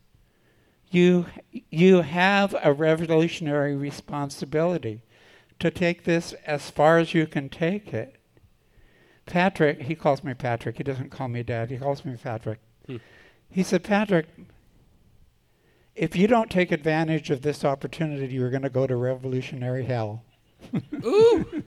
You, 0.90 1.28
you 1.70 2.02
have 2.02 2.56
a 2.64 2.74
revolutionary 2.74 3.76
responsibility 3.76 5.04
to 5.60 5.72
take 5.72 6.04
this 6.04 6.34
as 6.46 6.70
far 6.70 6.98
as 6.98 7.14
you 7.14 7.28
can 7.28 7.50
take 7.50 7.94
it. 7.94 8.18
Patrick, 9.26 9.84
he 9.84 9.96
calls 9.96 10.24
me 10.24 10.34
Patrick. 10.34 10.78
He 10.78 10.84
doesn't 10.84 11.12
call 11.12 11.28
me 11.28 11.44
dad. 11.44 11.70
He 11.70 11.78
calls 11.78 12.04
me 12.04 12.18
Patrick. 12.22 12.60
Hmm. 12.88 12.98
He 13.50 13.64
said, 13.64 13.84
Patrick, 13.84 14.28
if 15.96 16.16
you 16.16 16.28
don't 16.28 16.50
take 16.50 16.72
advantage 16.72 17.30
of 17.30 17.42
this 17.42 17.64
opportunity, 17.66 18.34
you're 18.34 18.50
going 18.50 18.62
to 18.64 18.70
go 18.70 18.88
to 18.88 18.96
revolutionary 18.96 19.84
hell. 19.86 20.24
Ooh. 21.06 21.64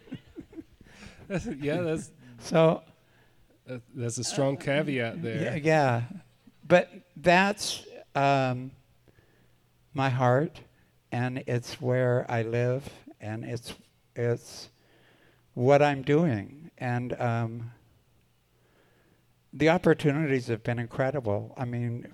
yeah, 1.60 1.80
that's 1.80 2.10
So 2.38 2.82
that- 3.66 3.82
that's 3.94 4.18
a 4.18 4.24
strong 4.24 4.56
caveat 4.56 5.16
yeah, 5.16 5.22
there. 5.22 5.56
yeah. 5.58 6.02
but 6.66 6.90
that's 7.16 7.84
um, 8.14 8.70
my 9.94 10.08
heart, 10.10 10.60
and 11.12 11.42
it's 11.46 11.80
where 11.80 12.26
I 12.28 12.42
live, 12.42 12.88
and 13.20 13.44
it's 13.44 13.74
it's 14.16 14.68
what 15.54 15.82
I'm 15.82 16.02
doing, 16.02 16.70
and 16.78 17.18
um, 17.20 17.70
the 19.52 19.68
opportunities 19.70 20.46
have 20.48 20.62
been 20.62 20.78
incredible. 20.78 21.54
I 21.56 21.64
mean, 21.64 22.12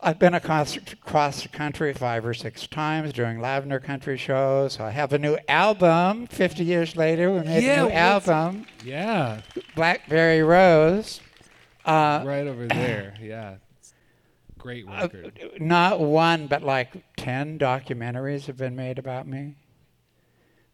I've 0.00 0.18
been 0.18 0.34
across 0.34 0.76
across 0.76 1.42
the 1.42 1.48
country 1.48 1.92
five 1.94 2.24
or 2.26 2.34
six 2.34 2.66
times 2.66 3.12
doing 3.12 3.40
Lavender 3.40 3.80
Country 3.80 4.16
shows. 4.16 4.78
I 4.78 4.90
have 4.90 5.12
a 5.12 5.18
new 5.18 5.38
album. 5.48 6.26
Fifty 6.26 6.64
years 6.64 6.96
later, 6.96 7.32
we 7.32 7.40
made 7.40 7.64
Yeah, 7.64 7.84
a 7.84 7.88
new 7.88 7.90
album, 7.94 8.66
Yeah, 8.84 9.40
Blackberry 9.74 10.42
Rose. 10.42 11.20
Uh, 11.84 12.22
right 12.26 12.46
over 12.46 12.66
there. 12.66 13.14
Yeah, 13.20 13.56
great 14.58 14.86
uh, 14.86 15.08
record. 15.08 15.40
not 15.60 15.98
one, 16.00 16.46
but 16.46 16.62
like 16.62 17.02
ten 17.16 17.58
documentaries 17.58 18.46
have 18.46 18.58
been 18.58 18.76
made 18.76 18.98
about 18.98 19.26
me. 19.26 19.54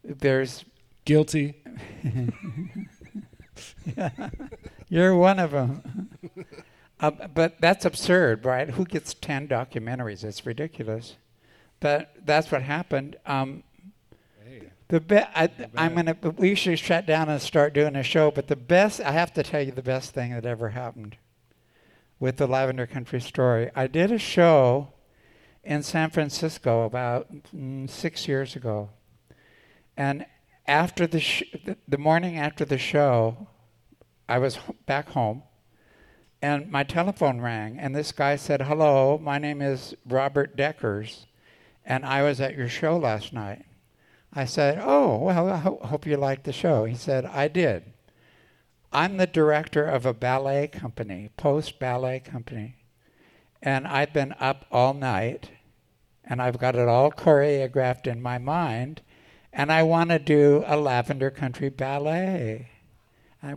There's 0.03 0.65
Guilty. 1.05 1.55
You're 4.89 5.15
one 5.15 5.39
of 5.39 5.51
them. 5.51 6.09
uh, 7.03 7.27
but 7.27 7.59
that's 7.59 7.85
absurd, 7.85 8.45
right? 8.45 8.69
Who 8.69 8.85
gets 8.85 9.13
10 9.13 9.47
documentaries? 9.47 10.23
It's 10.23 10.45
ridiculous. 10.45 11.15
But 11.79 12.13
that's 12.25 12.51
what 12.51 12.61
happened. 12.63 13.17
Um, 13.25 13.63
Hey. 14.45 14.69
the 14.87 14.99
be- 14.99 15.17
I, 15.17 15.49
I'm 15.75 15.95
gonna. 15.95 16.15
We 16.37 16.55
should 16.55 16.79
shut 16.79 17.05
down 17.05 17.29
and 17.29 17.41
start 17.41 17.73
doing 17.73 17.95
a 17.95 18.03
show. 18.03 18.29
But 18.31 18.47
the 18.47 18.55
best, 18.55 18.99
I 19.01 19.11
have 19.11 19.33
to 19.33 19.43
tell 19.43 19.61
you, 19.61 19.71
the 19.71 19.81
best 19.81 20.13
thing 20.13 20.31
that 20.33 20.45
ever 20.45 20.69
happened 20.69 21.17
with 22.19 22.37
the 22.37 22.47
Lavender 22.47 22.85
Country 22.87 23.19
Story. 23.21 23.69
I 23.75 23.87
did 23.87 24.11
a 24.11 24.17
show 24.17 24.89
in 25.63 25.81
San 25.83 26.09
Francisco 26.09 26.83
about 26.83 27.27
mm, 27.55 27.89
six 27.89 28.27
years 28.27 28.55
ago, 28.55 28.89
and 29.95 30.25
after 30.67 31.07
the 31.07 31.19
sh- 31.19 31.43
the, 31.65 31.77
the 31.87 31.97
morning 31.97 32.37
after 32.37 32.65
the 32.65 32.77
show, 32.77 33.47
I 34.27 34.39
was 34.39 34.57
back 34.85 35.09
home, 35.09 35.43
and 36.43 36.69
my 36.69 36.83
telephone 36.83 37.39
rang, 37.39 37.79
and 37.79 37.95
this 37.95 38.11
guy 38.11 38.35
said, 38.35 38.63
"Hello, 38.63 39.17
my 39.17 39.37
name 39.37 39.61
is 39.61 39.95
Robert 40.05 40.57
Dekkers, 40.57 41.25
and 41.85 42.05
I 42.05 42.21
was 42.21 42.41
at 42.41 42.57
your 42.57 42.67
show 42.67 42.97
last 42.97 43.31
night." 43.31 43.63
I 44.33 44.43
said, 44.43 44.77
"Oh, 44.81 45.19
well, 45.19 45.49
I 45.49 45.59
ho- 45.59 45.79
hope 45.81 46.05
you 46.05 46.17
liked 46.17 46.43
the 46.43 46.51
show." 46.51 46.83
He 46.83 46.95
said, 46.95 47.25
"I 47.25 47.47
did. 47.47 47.93
I'm 48.91 49.15
the 49.15 49.25
director 49.25 49.85
of 49.85 50.05
a 50.05 50.13
ballet 50.13 50.67
company, 50.67 51.29
Post 51.37 51.79
Ballet 51.79 52.19
Company, 52.19 52.75
and 53.61 53.87
I've 53.87 54.11
been 54.11 54.35
up 54.37 54.65
all 54.69 54.93
night, 54.93 55.51
and 56.25 56.41
I've 56.41 56.59
got 56.59 56.75
it 56.75 56.89
all 56.89 57.09
choreographed 57.09 58.05
in 58.05 58.21
my 58.21 58.37
mind, 58.37 59.01
and 59.53 59.71
I 59.71 59.83
want 59.83 60.09
to 60.09 60.19
do 60.19 60.65
a 60.67 60.75
Lavender 60.75 61.31
Country 61.31 61.69
ballet." 61.69 62.67
I 63.41 63.55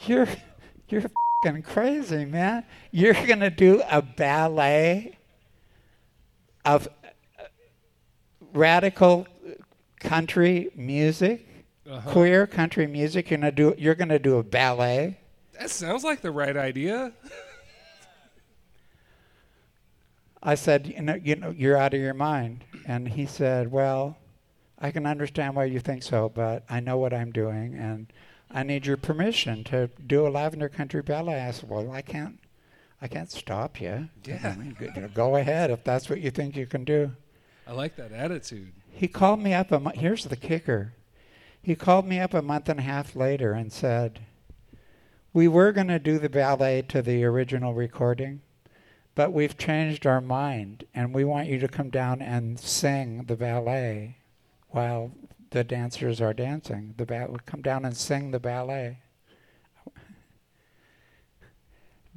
you're 0.00 0.28
you're 0.88 1.02
fing 1.42 1.62
crazy, 1.62 2.24
man. 2.24 2.64
You're 2.90 3.14
gonna 3.26 3.50
do 3.50 3.82
a 3.90 4.02
ballet 4.02 5.18
of 6.64 6.88
uh, 7.38 7.44
radical 8.52 9.26
country 10.00 10.70
music, 10.74 11.46
Uh-huh. 11.88 12.10
queer 12.10 12.46
country 12.46 12.86
music. 12.86 13.30
You're 13.30 13.38
gonna 13.38 13.52
do 13.52 13.74
you're 13.78 13.94
gonna 13.94 14.18
do 14.18 14.38
a 14.38 14.42
ballet. 14.42 15.18
That 15.58 15.70
sounds 15.70 16.04
like 16.04 16.20
the 16.20 16.30
right 16.30 16.56
idea. 16.56 17.12
I 20.42 20.54
said, 20.54 20.86
you 20.86 21.02
know, 21.02 21.14
you 21.14 21.34
know, 21.36 21.50
you're 21.50 21.76
out 21.76 21.94
of 21.94 22.00
your 22.00 22.14
mind. 22.14 22.64
And 22.86 23.08
he 23.08 23.26
said, 23.26 23.70
well, 23.72 24.16
I 24.78 24.90
can 24.90 25.06
understand 25.06 25.56
why 25.56 25.64
you 25.64 25.80
think 25.80 26.02
so, 26.02 26.28
but 26.28 26.64
I 26.68 26.80
know 26.80 26.98
what 26.98 27.12
I'm 27.14 27.32
doing, 27.32 27.74
and 27.74 28.12
I 28.50 28.62
need 28.62 28.86
your 28.86 28.96
permission 28.96 29.64
to 29.64 29.90
do 30.06 30.26
a 30.26 30.30
Lavender 30.30 30.68
Country 30.68 31.02
ballet. 31.02 31.40
I 31.40 31.50
said, 31.50 31.68
well, 31.68 31.90
I 31.90 32.02
can't, 32.02 32.38
I 33.02 33.08
can't 33.08 33.30
stop 33.30 33.80
you. 33.80 34.08
Yeah. 34.24 34.54
I 34.54 34.56
mean, 34.56 34.76
go- 34.78 35.08
go 35.14 35.36
ahead 35.36 35.70
if 35.70 35.84
that's 35.84 36.08
what 36.08 36.20
you 36.20 36.30
think 36.30 36.56
you 36.56 36.66
can 36.66 36.84
do. 36.84 37.12
I 37.66 37.72
like 37.72 37.96
that 37.96 38.12
attitude. 38.12 38.72
He 38.90 39.08
called 39.08 39.40
me 39.40 39.52
up 39.52 39.72
a 39.72 39.90
here's 39.90 40.24
the 40.24 40.36
kicker. 40.36 40.94
He 41.60 41.74
called 41.74 42.06
me 42.06 42.20
up 42.20 42.32
a 42.32 42.40
month 42.40 42.68
and 42.68 42.78
a 42.78 42.84
half 42.84 43.16
later 43.16 43.52
and 43.52 43.72
said, 43.72 44.20
"We 45.32 45.48
were 45.48 45.72
going 45.72 45.88
to 45.88 45.98
do 45.98 46.18
the 46.18 46.28
ballet 46.28 46.82
to 46.82 47.02
the 47.02 47.24
original 47.24 47.74
recording, 47.74 48.40
but 49.16 49.32
we've 49.32 49.58
changed 49.58 50.06
our 50.06 50.20
mind 50.20 50.84
and 50.94 51.12
we 51.12 51.24
want 51.24 51.48
you 51.48 51.58
to 51.58 51.68
come 51.68 51.90
down 51.90 52.22
and 52.22 52.58
sing 52.60 53.24
the 53.24 53.36
ballet 53.36 54.18
while 54.68 55.10
the 55.56 55.64
dancers 55.64 56.20
are 56.20 56.34
dancing. 56.34 56.94
The 56.98 57.06
ba- 57.06 57.34
come 57.46 57.62
down 57.62 57.86
and 57.86 57.96
sing 57.96 58.30
the 58.30 58.38
ballet." 58.38 58.98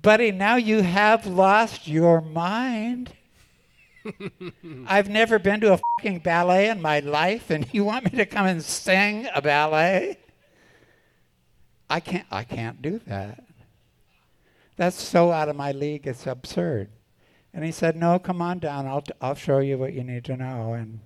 Buddy, 0.01 0.31
now 0.31 0.57
you 0.57 0.81
have 0.81 1.25
lost 1.25 1.87
your 1.87 2.19
mind. 2.19 3.13
I've 4.87 5.09
never 5.09 5.39
been 5.39 5.61
to 5.61 5.73
a 5.73 5.79
fucking 5.97 6.19
ballet 6.19 6.69
in 6.69 6.81
my 6.81 6.99
life, 6.99 7.49
and 7.49 7.65
you 7.73 7.85
want 7.85 8.05
me 8.05 8.11
to 8.17 8.25
come 8.25 8.45
and 8.45 8.63
sing 8.63 9.27
a 9.33 9.41
ballet? 9.41 10.17
I 11.89 11.99
can't. 12.01 12.27
I 12.29 12.43
can't 12.43 12.81
do 12.81 12.99
that. 13.07 13.43
That's 14.75 15.01
so 15.01 15.31
out 15.31 15.49
of 15.49 15.55
my 15.55 15.71
league. 15.71 16.07
It's 16.07 16.27
absurd. 16.27 16.89
And 17.53 17.63
he 17.63 17.71
said, 17.71 17.95
"No, 17.95 18.19
come 18.19 18.41
on 18.41 18.59
down. 18.59 18.85
I'll 18.85 19.01
t- 19.01 19.13
I'll 19.21 19.35
show 19.35 19.59
you 19.59 19.77
what 19.77 19.93
you 19.93 20.03
need 20.03 20.23
to 20.25 20.37
know." 20.37 20.73
And 20.73 20.99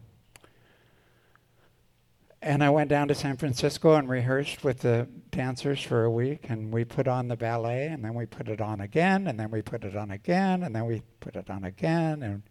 and 2.44 2.62
I 2.62 2.70
went 2.70 2.90
down 2.90 3.08
to 3.08 3.16
San 3.16 3.38
Francisco 3.38 3.96
and 3.96 4.10
rehearsed 4.10 4.66
with 4.66 4.80
the 4.82 5.08
dancers 5.32 5.82
for 5.82 6.04
a 6.04 6.12
week, 6.12 6.48
and 6.50 6.74
we 6.74 6.84
put 6.84 7.08
on 7.08 7.30
the 7.30 7.38
ballet, 7.38 7.88
and 7.88 8.04
then 8.04 8.14
we 8.14 8.26
put 8.26 8.50
it 8.50 8.60
on 8.60 8.82
again, 8.82 9.28
and 9.28 9.40
then 9.40 9.50
we 9.50 9.62
put 9.62 9.86
it 9.86 9.96
on 9.96 10.12
again, 10.12 10.62
and 10.64 10.76
then 10.76 10.86
we 10.86 11.02
put 11.22 11.38
it 11.38 11.50
on 11.50 11.64
again, 11.64 12.22
and 12.22 12.44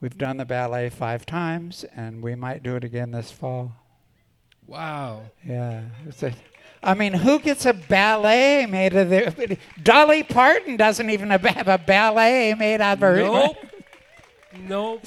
we've 0.00 0.16
done 0.16 0.38
the 0.38 0.46
ballet 0.46 0.88
five 0.88 1.26
times, 1.26 1.84
and 1.94 2.22
we 2.22 2.34
might 2.34 2.62
do 2.62 2.76
it 2.76 2.84
again 2.84 3.10
this 3.10 3.30
fall. 3.30 3.72
Wow. 4.66 5.22
Yeah, 5.46 5.82
it's 6.06 6.22
a. 6.22 6.32
I 6.82 6.94
mean, 6.94 7.12
who 7.12 7.40
gets 7.40 7.66
a 7.66 7.74
ballet 7.74 8.64
made 8.66 8.94
of 8.94 9.10
the? 9.10 9.58
Dolly 9.82 10.22
Parton 10.22 10.76
doesn't 10.76 11.10
even 11.10 11.28
have 11.28 11.68
a 11.68 11.78
ballet 11.78 12.54
made 12.54 12.80
out 12.80 12.94
of 12.94 13.00
her. 13.00 13.16
Nope. 13.16 13.56
nope. 14.66 15.04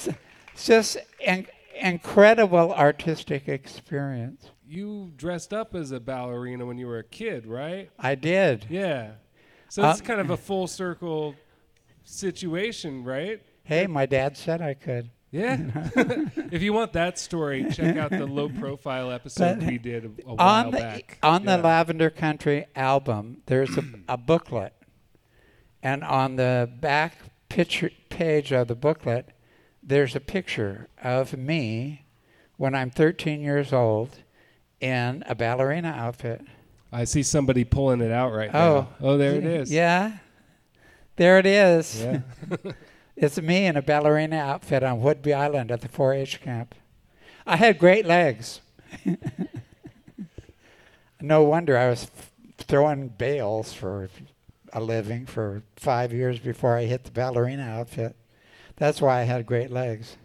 It's 0.52 0.66
just 0.66 0.98
an 1.26 1.46
incredible 1.80 2.72
artistic 2.72 3.48
experience. 3.48 4.50
You 4.66 5.12
dressed 5.16 5.52
up 5.52 5.74
as 5.74 5.90
a 5.92 6.00
ballerina 6.00 6.64
when 6.66 6.78
you 6.78 6.86
were 6.86 6.98
a 6.98 7.04
kid, 7.04 7.46
right? 7.46 7.90
I 7.98 8.14
did. 8.14 8.66
Yeah. 8.70 9.12
So 9.68 9.82
Uh, 9.84 9.90
it's 9.90 10.00
kind 10.00 10.20
of 10.20 10.30
a 10.30 10.36
full 10.36 10.66
circle 10.66 11.34
situation, 12.04 13.04
right? 13.04 13.40
Hey, 13.64 13.86
my 13.86 14.06
dad 14.06 14.36
said 14.36 14.60
I 14.60 14.74
could. 14.74 15.10
Yeah. 15.30 15.56
if 16.50 16.62
you 16.62 16.72
want 16.72 16.92
that 16.92 17.18
story, 17.18 17.66
check 17.70 17.96
out 17.96 18.10
the 18.10 18.26
low 18.26 18.48
profile 18.48 19.10
episode 19.10 19.60
But 19.60 19.68
we 19.68 19.78
did 19.78 20.04
a, 20.04 20.08
a 20.26 20.34
while 20.34 20.48
on 20.66 20.70
the 20.72 20.78
back. 20.78 21.18
on 21.22 21.44
Yeah. 21.44 21.56
the 21.56 21.62
Lavender 21.62 22.10
Country 22.10 22.66
album, 22.76 23.38
there's 23.46 23.76
a, 23.78 23.84
a 24.08 24.16
booklet, 24.18 24.74
and 25.82 26.04
on 26.04 26.36
the 26.36 26.70
back 26.80 27.16
picture 27.48 27.90
page 28.10 28.52
of 28.52 28.68
the 28.68 28.74
booklet, 28.74 29.28
there's 29.82 30.14
a 30.16 30.20
picture 30.20 30.88
of 31.02 31.36
me 31.36 32.04
when 32.56 32.74
I'm 32.74 32.90
13 32.90 33.40
years 33.40 33.72
old 33.72 34.10
in 34.80 35.22
a 35.26 35.34
ballerina 35.34 35.88
outfit. 35.88 36.42
I 36.92 37.04
see 37.04 37.22
somebody 37.22 37.64
pulling 37.64 38.00
it 38.00 38.12
out 38.12 38.32
right 38.32 38.50
Oh. 38.54 38.88
now. 39.00 39.06
Oh, 39.08 39.16
there 39.16 39.34
it 39.34 39.44
is. 39.44 39.72
Yeah, 39.72 40.18
there 41.16 41.38
it 41.38 41.46
is. 41.46 42.02
Yeah. 42.02 42.20
It's 43.14 43.40
me 43.40 43.66
in 43.66 43.76
a 43.76 43.82
ballerina 43.82 44.36
outfit 44.36 44.82
on 44.82 45.00
Whidbey 45.02 45.34
Island 45.36 45.70
at 45.70 45.82
the 45.82 45.88
4-H 45.88 46.40
camp. 46.40 46.74
I 47.46 47.56
had 47.56 47.78
great 47.78 48.06
legs. 48.06 48.62
no 51.20 51.42
wonder 51.42 51.76
I 51.76 51.90
was 51.90 52.04
f- 52.04 52.32
throwing 52.58 53.08
bales 53.08 53.72
for 53.74 54.08
a 54.72 54.80
living 54.80 55.26
for 55.26 55.62
five 55.76 56.12
years 56.12 56.38
before 56.38 56.76
I 56.76 56.84
hit 56.84 57.04
the 57.04 57.10
ballerina 57.10 57.64
outfit. 57.64 58.16
That's 58.82 59.00
why 59.00 59.20
I 59.20 59.22
had 59.22 59.46
great 59.46 59.70
legs. 59.70 60.16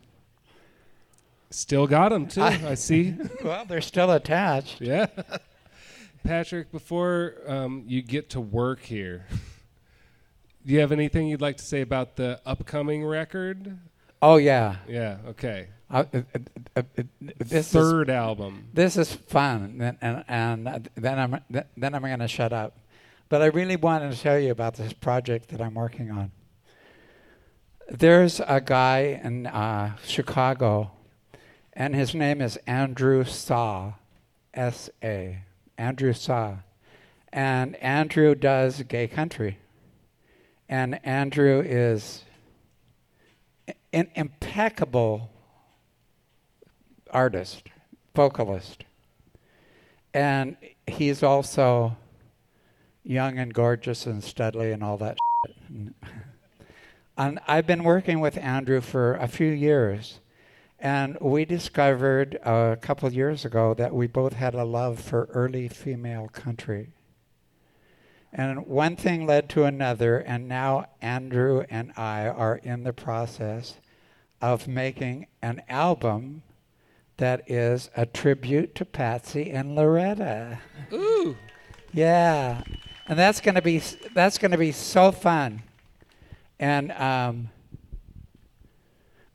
Still 1.51 1.85
got 1.85 2.09
them 2.09 2.25
too. 2.25 2.41
I- 2.41 2.69
I 2.69 2.73
see. 2.73 3.13
Well, 3.43 3.65
they're 3.65 3.81
still 3.81 4.11
attached. 4.11 4.81
Yeah. 4.81 5.05
Patrick, 6.23 6.71
before 6.71 7.35
um, 7.45 7.83
you 7.85 8.01
get 8.01 8.31
to 8.31 8.41
work 8.41 8.79
here, 8.81 9.27
do 10.65 10.73
you 10.73 10.79
have 10.79 10.91
anything 10.91 11.27
you'd 11.27 11.39
like 11.39 11.57
to 11.57 11.63
say 11.63 11.81
about 11.81 12.15
the 12.15 12.41
upcoming 12.47 13.05
record? 13.05 13.77
Oh 14.23 14.37
yeah. 14.37 14.77
Yeah. 14.87 15.17
Okay. 15.27 15.67
Uh, 15.91 16.05
uh, 16.11 16.39
uh, 16.75 16.81
this 17.37 17.67
is 17.67 17.71
Third 17.71 18.09
album. 18.09 18.69
this 18.73 18.97
is 18.97 19.13
fun, 19.13 19.77
and 19.79 20.23
and, 20.27 20.67
and 20.67 20.89
then 20.95 21.19
I'm 21.19 21.39
then 21.77 21.93
I'm 21.93 22.01
going 22.01 22.17
to 22.17 22.27
shut 22.27 22.53
up. 22.53 22.79
But 23.29 23.43
I 23.43 23.45
really 23.45 23.75
wanted 23.75 24.13
to 24.13 24.19
tell 24.19 24.39
you 24.39 24.49
about 24.49 24.73
this 24.77 24.93
project 24.93 25.49
that 25.49 25.61
I'm 25.61 25.75
working 25.75 26.09
on. 26.09 26.31
There's 27.89 28.41
a 28.41 28.59
guy 28.59 29.21
in 29.23 29.47
uh, 29.47 29.95
Chicago, 30.03 30.91
and 31.71 31.95
his 31.95 32.13
name 32.13 32.41
is 32.41 32.57
Andrew 32.67 33.23
Sa, 33.23 33.93
S 34.53 34.89
A, 35.01 35.43
Andrew 35.77 36.11
Sa, 36.11 36.57
and 37.31 37.77
Andrew 37.77 38.35
does 38.35 38.83
gay 38.83 39.07
country, 39.07 39.59
and 40.67 40.99
Andrew 41.05 41.63
is 41.65 42.25
an 43.93 44.09
impeccable 44.15 45.29
artist, 47.11 47.69
vocalist. 48.13 48.83
And 50.13 50.57
he's 50.87 51.23
also 51.23 51.95
young 53.05 53.37
and 53.37 53.53
gorgeous 53.53 54.05
and 54.05 54.21
studly 54.21 54.73
and 54.73 54.83
all 54.83 54.97
that. 54.97 55.17
and 57.17 57.39
I've 57.47 57.67
been 57.67 57.83
working 57.83 58.19
with 58.19 58.37
Andrew 58.37 58.81
for 58.81 59.15
a 59.15 59.27
few 59.27 59.51
years. 59.51 60.19
And 60.79 61.17
we 61.19 61.43
discovered 61.43 62.37
uh, 62.45 62.69
a 62.73 62.77
couple 62.77 63.11
years 63.11 63.43
ago 63.45 63.73
that 63.73 63.95
we 63.95 64.05
both 64.05 64.33
had 64.33 64.53
a 64.53 64.63
love 64.63 64.99
for 64.99 65.27
early 65.33 65.67
female 65.67 66.27
country. 66.27 66.89
And 68.31 68.67
one 68.67 68.95
thing 68.95 69.25
led 69.25 69.49
to 69.49 69.63
another, 69.63 70.19
and 70.19 70.47
now 70.47 70.85
Andrew 71.01 71.63
and 71.69 71.93
I 71.97 72.27
are 72.27 72.57
in 72.57 72.83
the 72.83 72.93
process 72.93 73.77
of 74.39 74.67
making 74.67 75.27
an 75.41 75.63
album 75.67 76.43
that 77.17 77.49
is 77.49 77.89
a 77.95 78.05
tribute 78.05 78.75
to 78.75 78.85
Patsy 78.85 79.49
and 79.49 79.75
Loretta. 79.75 80.59
Ooh. 80.93 81.35
Yeah, 81.91 82.61
and 83.07 83.17
that's 83.17 83.41
gonna 83.41 83.61
be 83.61 83.81
that's 84.13 84.37
gonna 84.37 84.57
be 84.57 84.71
so 84.71 85.11
fun, 85.11 85.63
and 86.59 86.91
um, 86.93 87.49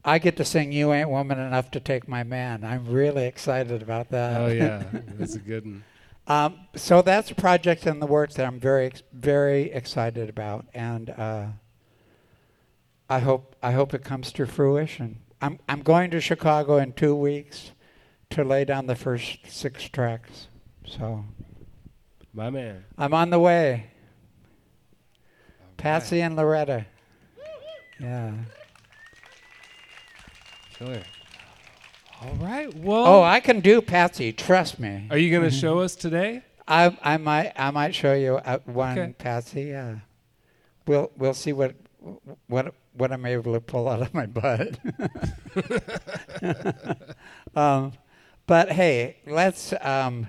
I 0.04 0.18
get 0.18 0.37
to 0.38 0.44
sing 0.44 0.72
"You 0.72 0.92
Ain't 0.92 1.11
Woman 1.11 1.38
Enough 1.38 1.70
to 1.72 1.80
Take 1.80 2.08
My 2.08 2.22
Man." 2.22 2.64
I'm 2.64 2.87
really 2.87 3.26
excited 3.26 3.82
about 3.82 4.11
that. 4.11 4.40
Oh 4.40 4.48
yeah, 4.48 4.82
that's 5.18 5.35
a 5.35 5.40
good 5.40 5.64
one. 5.64 5.85
Um, 6.26 6.66
so 6.76 7.02
that's 7.02 7.30
a 7.30 7.35
project 7.35 7.87
in 7.87 7.98
the 7.98 8.06
works 8.06 8.35
that 8.35 8.46
I'm 8.46 8.61
very, 8.61 8.92
very 9.12 9.72
excited 9.72 10.28
about, 10.28 10.66
and 10.72 11.11
uh, 11.11 11.46
I 13.08 13.18
hope 13.18 13.56
I 13.62 13.72
hope 13.72 13.92
it 13.94 14.04
comes 14.04 14.32
to 14.32 14.46
fruition. 14.46 15.20
I'm 15.40 15.58
I'm 15.68 15.82
going 15.82 16.11
to 16.12 16.20
Chicago 16.20 16.78
in 16.78 16.92
two 16.92 17.14
weeks 17.14 17.72
to 18.30 18.44
lay 18.44 18.64
down 18.64 18.87
the 18.87 18.96
first 18.96 19.38
six 19.48 19.88
tracks. 19.88 20.48
So 20.87 21.24
My 22.32 22.50
man. 22.50 22.85
I'm 22.96 23.12
on 23.12 23.30
the 23.30 23.38
way. 23.38 23.88
Patsy 25.76 26.20
and 26.20 26.37
Loretta. 26.37 26.87
Yeah. 27.98 28.33
Killer. 30.74 31.02
All 32.20 32.35
right. 32.37 32.72
Well. 32.74 33.07
Oh, 33.07 33.22
I 33.22 33.40
can 33.40 33.61
do 33.61 33.81
Patsy. 33.81 34.33
Trust 34.33 34.78
me. 34.78 35.07
are 35.11 35.18
you 35.18 35.31
going 35.31 35.42
to 35.42 35.50
show 35.50 35.81
us 35.81 35.94
today? 35.94 36.42
I 36.66 36.96
I 37.02 37.16
might 37.16 37.52
I 37.57 37.70
might 37.70 37.94
show 37.94 38.14
you 38.14 38.37
uh, 38.37 38.59
one 38.64 38.98
Okay. 38.98 39.14
Patsy. 39.18 39.64
Yeah. 39.64 39.96
We'll 40.87 41.11
we'll 41.16 41.35
see 41.35 41.52
what 41.52 41.74
what 42.46 42.74
what 42.94 43.12
I'm 43.12 43.26
able 43.26 43.55
to 43.55 43.61
pull 43.61 43.88
out 43.88 44.02
of 44.02 44.14
my 44.14 44.26
butt. 44.26 44.78
um, 47.57 47.92
but 48.46 48.70
hey, 48.72 49.16
let's 49.26 49.72
um, 49.81 50.26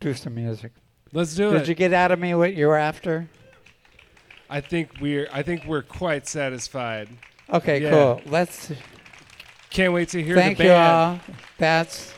do 0.00 0.14
some 0.14 0.34
music. 0.34 0.72
Let's 1.12 1.34
do 1.34 1.50
Did 1.50 1.56
it. 1.56 1.58
Did 1.60 1.68
you 1.68 1.74
get 1.74 1.92
out 1.92 2.12
of 2.12 2.18
me 2.18 2.34
what 2.34 2.54
you 2.54 2.66
were 2.66 2.76
after? 2.76 3.28
I 4.50 4.60
think 4.60 4.90
we're. 5.00 5.28
I 5.32 5.42
think 5.42 5.64
we're 5.66 5.82
quite 5.82 6.26
satisfied. 6.26 7.08
Okay, 7.52 7.82
Yeah. 7.82 7.90
cool. 7.90 8.20
Let's 8.26 8.72
Can't 9.70 9.92
wait 9.92 10.08
to 10.10 10.22
hear 10.22 10.34
thank 10.34 10.58
the 10.58 10.64
you 10.64 10.72
all. 10.72 11.20
That's 11.58 12.14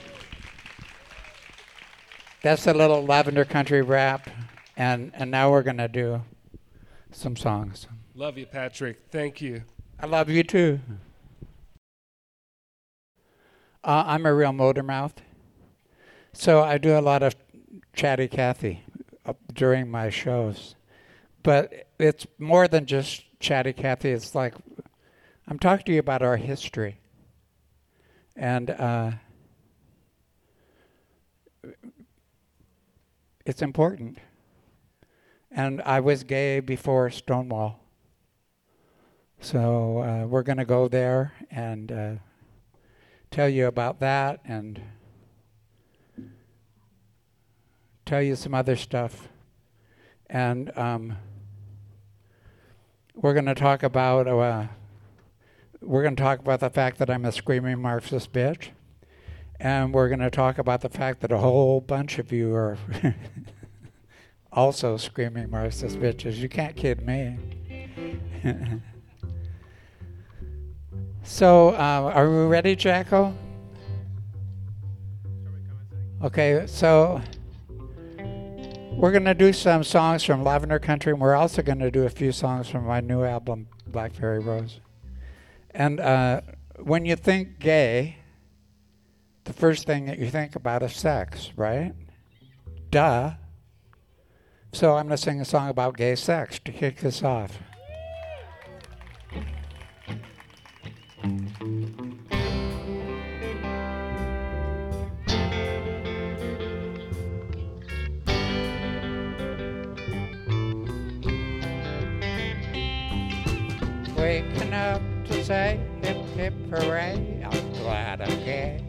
that's 2.43 2.67
a 2.67 2.73
little 2.75 3.05
lavender 3.05 3.45
country 3.45 3.83
rap, 3.83 4.31
and 4.77 5.11
and 5.15 5.31
now 5.31 5.51
we're 5.51 5.63
gonna 5.63 5.89
do 5.89 6.23
some 7.11 7.37
songs. 7.37 7.87
Love 8.15 8.39
you, 8.39 8.47
Patrick. 8.47 8.99
Thank 9.11 9.41
you. 9.41 9.63
I 9.99 10.07
love 10.07 10.29
you 10.31 10.43
too. 10.43 10.81
Uh, 13.83 14.05
I'm 14.07 14.27
a 14.27 14.35
real 14.35 14.53
motor 14.53 14.83
mouth, 14.83 15.15
so 16.33 16.63
I 16.63 16.77
do 16.79 16.99
a 16.99 17.01
lot 17.01 17.23
of 17.23 17.35
chatty 17.95 18.29
Cathy 18.29 18.85
during 19.53 19.91
my 19.91 20.11
shows. 20.11 20.75
But 21.43 21.87
it's 22.01 22.27
more 22.39 22.69
than 22.69 22.87
just 22.87 23.25
chatty 23.41 23.73
Cathy. 23.73 24.11
It's 24.11 24.35
like 24.35 24.55
I'm 25.47 25.59
talking 25.59 25.85
to 25.87 25.93
you 25.93 26.01
about 26.01 26.23
our 26.23 26.37
history, 26.37 26.99
and 28.37 28.71
uh, 28.71 29.13
it's 33.45 33.63
important. 33.63 34.19
And 35.51 35.83
I 35.83 35.99
was 36.01 36.23
gay 36.23 36.61
before 36.61 37.11
Stonewall. 37.11 37.81
So 39.41 39.99
uh, 39.99 40.27
we're 40.27 40.45
going 40.45 40.59
to 40.59 40.65
go 40.65 40.87
there 40.87 41.33
and 41.51 41.91
uh, 41.91 42.13
tell 43.31 43.49
you 43.49 43.67
about 43.67 43.99
that 44.01 44.41
and 44.45 44.81
tell 48.05 48.23
you 48.23 48.37
some 48.37 48.55
other 48.55 48.77
stuff. 48.77 49.29
And 50.29 50.77
um, 50.79 51.17
we're 53.21 53.35
going 53.35 53.47
to 53.47 53.55
talk 53.55 53.83
about 53.83 54.27
uh, 54.27 54.67
we're 55.81 56.03
going 56.03 56.17
to 56.17 56.23
talk 56.23 56.41
about 56.41 56.61
the 56.61 56.71
fact 56.71 56.99
that 56.99 57.11
I'm 57.11 57.25
a 57.25 57.33
screaming 57.33 57.81
Marxist 57.81 58.33
bitch, 58.33 58.69
and 59.59 59.93
we're 59.93 60.09
going 60.09 60.21
to 60.21 60.31
talk 60.31 60.59
about 60.59 60.81
the 60.81 60.89
fact 60.89 61.21
that 61.21 61.33
a 61.33 61.39
whole 61.39 61.81
bunch 61.81 62.19
of 62.19 62.33
you 62.33 62.55
are 62.55 62.79
also 64.53 64.97
screaming 64.97 65.51
Marxist 65.51 65.99
bitches. 65.99 66.37
You 66.37 66.49
can't 66.49 66.77
kid 66.77 67.07
me. 67.07 67.39
So, 71.23 71.69
uh, 71.69 72.13
are 72.15 72.29
we 72.29 72.47
ready, 72.47 72.75
Jacko? 72.75 73.33
Okay, 76.23 76.65
so 76.67 77.23
we're 79.01 79.13
going 79.13 79.25
to 79.25 79.33
do 79.33 79.51
some 79.51 79.83
songs 79.83 80.23
from 80.23 80.45
Lavender 80.45 80.79
Country, 80.79 81.13
and 81.13 81.21
we're 81.21 81.35
also 81.35 81.63
going 81.63 81.79
to 81.79 81.91
do 81.91 82.05
a 82.05 82.11
few 82.11 82.33
songs 82.33 82.69
from 82.69 82.85
my 82.85 83.01
new 83.01 83.25
album, 83.25 83.67
Blackberry 83.87 84.41
Rose. 84.41 84.81
And 85.71 86.01
uh, 86.01 86.43
when 86.79 87.07
you 87.07 87.17
think 87.17 87.59
gay, 87.59 88.17
the 89.45 89.55
first 89.55 89.87
thing 89.87 90.05
that 90.05 90.19
you 90.19 90.29
think 90.29 90.55
about 90.55 90.83
is 90.83 90.93
sex, 90.93 91.51
right? 91.57 91.95
Duh. 92.91 93.33
So 94.75 94.97
I'm 94.97 95.07
going 95.07 95.17
to 95.17 95.23
sing 95.23 95.41
a 95.41 95.47
song 95.47 95.71
about 95.71 95.97
gay 95.97 96.15
sex 96.15 96.59
to 96.67 96.71
kick 96.71 97.01
this 97.01 97.23
off. 97.23 97.59
Waking 114.21 114.75
up 114.75 115.01
to 115.25 115.43
say 115.43 115.81
hip 116.03 116.19
hip 116.37 116.53
hooray, 116.69 117.43
I'm 117.43 117.73
glad 117.73 118.21
I'm 118.21 118.45
gay. 118.45 118.85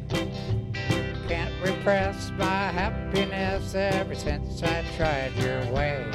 Can't 1.30 1.54
repress 1.64 2.32
my 2.32 2.68
happiness 2.68 3.74
ever 3.74 4.14
since 4.14 4.62
I 4.62 4.84
tried 4.98 5.34
your 5.38 5.66
way. 5.72 6.06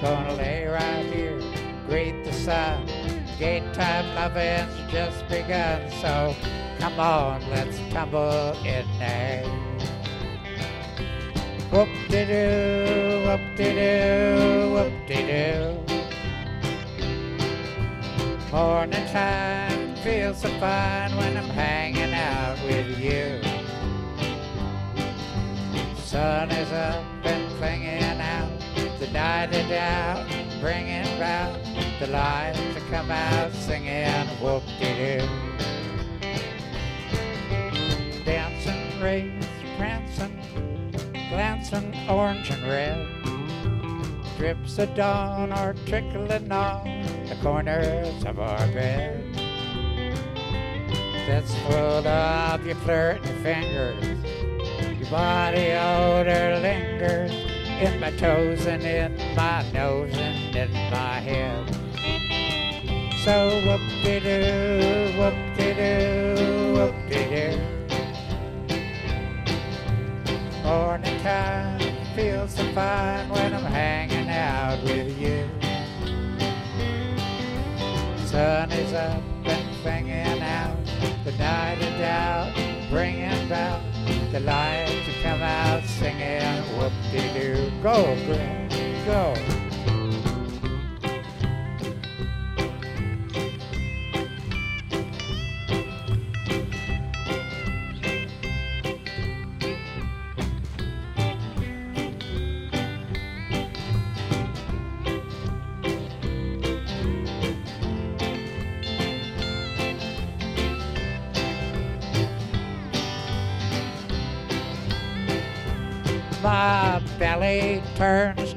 Gonna 0.00 0.34
lay 0.34 0.66
right 0.66 1.04
here, 1.12 1.40
greet 1.88 2.24
the 2.24 2.32
sun. 2.32 2.86
Gay 3.40 3.58
time 3.72 4.14
loving's 4.14 4.92
just 4.92 5.28
begun, 5.28 5.90
so 6.00 6.36
come 6.78 7.00
on, 7.00 7.42
let's 7.50 7.76
tumble 7.92 8.52
in 8.64 8.86
there. 9.00 9.42
Whoop 11.72 11.88
de 12.08 12.24
doo, 12.24 13.26
whoop 13.26 13.56
de 13.56 13.74
doo, 13.74 14.74
whoop 14.74 15.08
de 15.08 15.26
doo. 15.26 15.93
Morning 18.54 19.04
time 19.08 19.96
feels 19.96 20.40
so 20.40 20.48
fine 20.60 21.16
when 21.16 21.36
I'm 21.36 21.50
hanging 21.50 22.14
out 22.14 22.56
with 22.62 23.00
you. 23.00 23.42
Sun 25.96 26.52
is 26.52 26.70
up 26.70 27.04
and 27.24 27.52
flinging 27.58 28.20
out, 28.20 28.48
the 29.00 29.08
night 29.08 29.52
is 29.52 29.68
out, 29.72 30.24
bringing 30.60 31.02
round 31.18 31.60
the 31.98 32.06
lights 32.06 32.60
to 32.74 32.80
come 32.92 33.10
out 33.10 33.52
singing 33.54 34.28
whoop-de-doo. 34.40 35.26
Dancing 38.24 39.00
rays, 39.02 39.44
prancing, 39.76 40.38
glancing 41.28 41.92
orange 42.08 42.50
and 42.50 42.62
red. 42.62 43.04
Drips 44.38 44.78
of 44.78 44.94
dawn 44.94 45.50
are 45.50 45.74
trickling 45.86 46.52
on 46.52 46.93
the 47.26 47.36
corners 47.36 48.24
of 48.24 48.38
our 48.38 48.66
bed. 48.68 49.24
That's 51.26 51.54
full 51.60 52.06
of 52.06 52.66
your 52.66 52.76
flirting 52.76 53.42
fingers. 53.42 54.04
Your 54.98 55.10
body 55.10 55.72
odor 55.72 56.58
lingers 56.60 57.32
in 57.80 57.98
my 57.98 58.10
toes 58.12 58.66
and 58.66 58.82
in 58.82 59.16
my 59.34 59.64
nose 59.72 60.14
and 60.14 60.54
in 60.54 60.70
my 60.90 61.20
head. 61.20 61.70
So 63.24 63.62
whoop-de-doo, 63.66 65.18
whoop-de-doo, 65.18 66.74
whoop-de-doo. 66.74 67.58
Morning 70.62 71.20
time 71.20 71.80
feels 72.14 72.54
so 72.54 72.64
fine 72.72 73.28
night 81.38 81.78
is 81.80 82.00
out, 82.00 82.52
bringing 82.90 83.46
about 83.46 83.80
the 84.32 84.40
light 84.40 84.88
to 85.04 85.12
come 85.22 85.42
out 85.42 85.84
singing 85.84 86.62
whoop-de-doo. 86.76 87.70
Go, 87.82 88.16
girl, 88.26 89.04
go. 89.06 89.53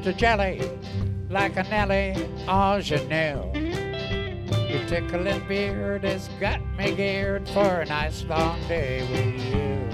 To 0.08 0.14
jelly 0.14 0.62
like 1.30 1.58
a 1.58 1.64
Nelly 1.64 2.16
ingenue. 2.48 3.44
Your 4.70 4.88
tickling 4.88 5.46
beard 5.50 6.06
has 6.06 6.30
got 6.40 6.62
me 6.78 6.96
geared 6.96 7.50
for 7.50 7.82
a 7.82 7.86
nice 7.86 8.24
long 8.24 8.58
day 8.70 9.02
with 9.12 9.36
you. 9.52 9.86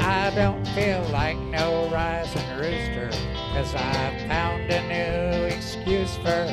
I 0.00 0.32
don't 0.34 0.66
feel 0.68 1.02
like 1.12 1.36
no 1.36 1.90
rising 1.90 2.48
rooster, 2.56 3.10
cause 3.52 3.74
I 3.74 4.24
found 4.26 4.72
a 4.72 4.80
new 4.88 5.44
excuse 5.54 6.16
for 6.16 6.48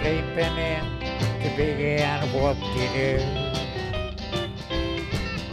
sleeping 0.00 0.56
in 0.58 0.82
to 1.42 1.48
begin 1.56 2.22
whoop-de-doo. 2.34 3.22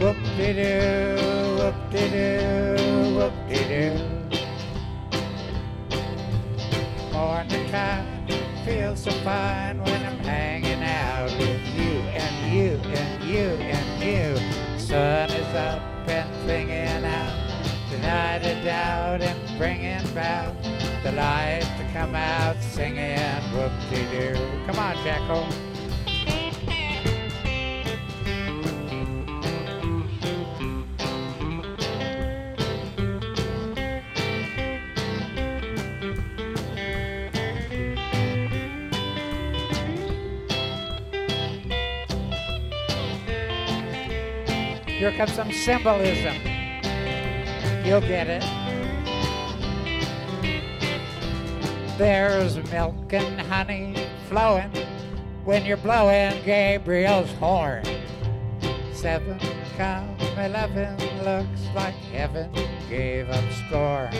Whoop-de-doo, 0.00 1.16
whoop-de-doo, 1.56 3.14
whoop-de-doo. 3.14 4.22
Time 7.72 8.26
feels 8.66 9.02
so 9.02 9.10
fine 9.24 9.78
when 9.82 10.04
I'm 10.04 10.18
hanging 10.18 10.82
out 10.82 11.30
with 11.38 11.58
you 11.74 12.00
and 12.12 12.52
you 12.52 12.76
and 12.92 13.24
you 13.24 13.48
and 13.64 14.04
you. 14.04 14.78
Sun 14.78 15.30
is 15.30 15.54
up 15.54 15.80
and 16.06 16.28
singing 16.44 17.02
out. 17.02 17.32
The 17.90 17.96
night 17.96 18.42
is 18.44 18.66
out 18.66 19.22
and 19.22 19.58
bringing 19.58 20.06
about 20.10 20.54
the 21.02 21.12
light 21.12 21.62
to 21.78 21.88
come 21.94 22.14
out 22.14 22.62
singing 22.62 23.18
whoop-de-doo. 23.54 24.66
Come 24.66 24.78
on, 24.78 24.94
Jacko. 25.02 25.71
Here 45.02 45.10
comes 45.16 45.32
some 45.32 45.50
symbolism. 45.50 46.36
You'll 47.84 48.02
get 48.02 48.28
it. 48.28 48.44
There's 51.98 52.54
milk 52.70 53.12
and 53.12 53.40
honey 53.40 53.96
flowing 54.28 54.70
when 55.44 55.66
you're 55.66 55.78
blowing 55.78 56.40
Gabriel's 56.44 57.32
horn. 57.32 57.82
Seven 58.92 59.40
come 59.76 60.16
eleven 60.38 60.96
looks 61.24 61.62
like 61.74 61.94
heaven 62.12 62.52
gave 62.88 63.28
up 63.28 63.42
scorn. 63.66 64.12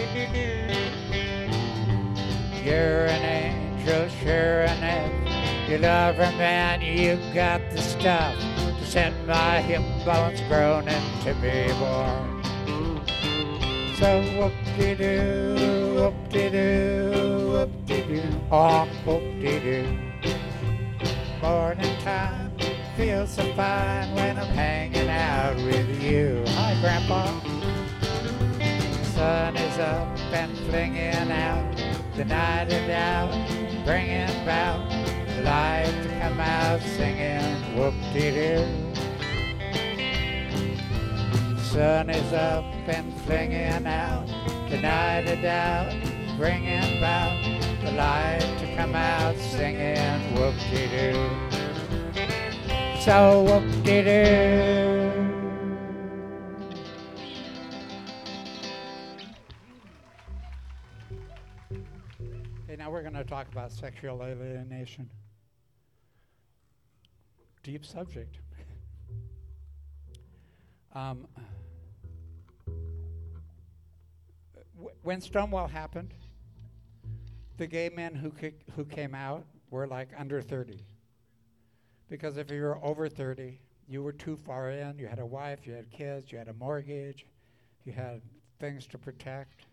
You're 2.65 3.07
an 3.07 3.23
angel, 3.23 4.09
sure 4.21 4.63
enough. 4.63 5.69
You 5.69 5.79
love 5.79 6.17
her, 6.17 6.33
man, 6.37 6.81
you 6.81 7.21
got 7.33 7.61
the 7.71 7.81
stuff 7.81 8.52
send 8.93 9.27
my 9.27 9.59
hip 9.63 9.81
bones 10.05 10.39
groaning 10.49 11.03
to 11.23 11.33
be 11.41 11.67
born. 11.81 12.45
So 13.97 14.21
whoop-de-doo, 14.37 15.95
whoop-de-doo, 15.95 17.53
whoop-de-doo, 17.53 18.41
oh, 18.51 18.87
whoop-de-doo. 19.07 19.99
Morning 21.41 21.97
time 22.03 22.53
feels 22.95 23.31
so 23.31 23.45
fine 23.55 24.15
when 24.15 24.39
I'm 24.39 24.49
hanging 24.49 25.09
out 25.09 25.57
with 25.57 26.03
you. 26.03 26.45
Hi, 26.49 26.77
Grandpa. 26.83 27.41
Sun 29.15 29.57
is 29.57 29.79
up 29.79 30.19
and 30.35 30.55
flinging 30.69 31.33
out. 31.33 31.65
The 32.15 32.27
night 32.27 32.71
is 32.71 32.91
out, 32.91 33.31
bringing 33.87 34.29
about 34.43 35.02
light 35.43 35.93
to 36.03 36.09
come 36.21 36.41
out 36.41 36.81
singing 36.81 37.77
whoop-de-doo. 37.77 38.67
Sun 41.59 42.11
is 42.11 42.33
up 42.33 42.65
and 42.87 43.15
flinging 43.23 43.87
out. 43.87 44.27
The 44.69 44.81
night 44.81 45.27
is 45.27 45.45
out, 45.45 45.93
bringing 46.37 46.99
about 46.99 47.43
the 47.83 47.93
light 47.93 48.41
to 48.61 48.77
come 48.77 48.95
out 48.95 49.37
singing 49.37 50.35
whoop-de-doo. 50.35 51.31
So 53.01 53.43
whoop-de-doo. 53.43 54.61
Okay, 62.65 62.77
now 62.79 62.91
we're 62.91 63.03
going 63.03 63.15
to 63.15 63.25
talk 63.25 63.49
about 63.49 63.73
sexual 63.73 64.23
alienation. 64.23 65.11
Deep 67.63 67.85
subject. 67.85 68.39
Um, 70.95 71.27
w- 74.77 74.95
when 75.03 75.21
Stonewall 75.21 75.69
happened, 75.69 76.13
the 77.57 77.67
gay 77.67 77.89
men 77.89 78.15
who, 78.15 78.31
ca- 78.31 78.55
who 78.75 78.85
came 78.85 79.15
out 79.15 79.47
were 79.71 79.87
like 79.87 80.09
under 80.19 80.43
30. 80.43 80.85
Because 82.11 82.37
if 82.37 82.51
you 82.51 82.63
were 82.63 82.85
over 82.85 83.09
30, 83.09 83.59
you 83.89 84.03
were 84.03 84.13
too 84.13 84.37
far 84.37 84.71
in. 84.71 84.99
You 84.99 85.07
had 85.07 85.19
a 85.19 85.27
wife, 85.27 85.67
you 85.67 85.73
had 85.73 85.91
kids, 85.91 86.33
you 86.33 86.39
had 86.39 86.49
a 86.49 86.53
mortgage, 86.55 87.27
you 87.85 87.93
had 87.93 88.21
things 88.59 88.87
to 88.89 88.99
protect. 88.99 89.67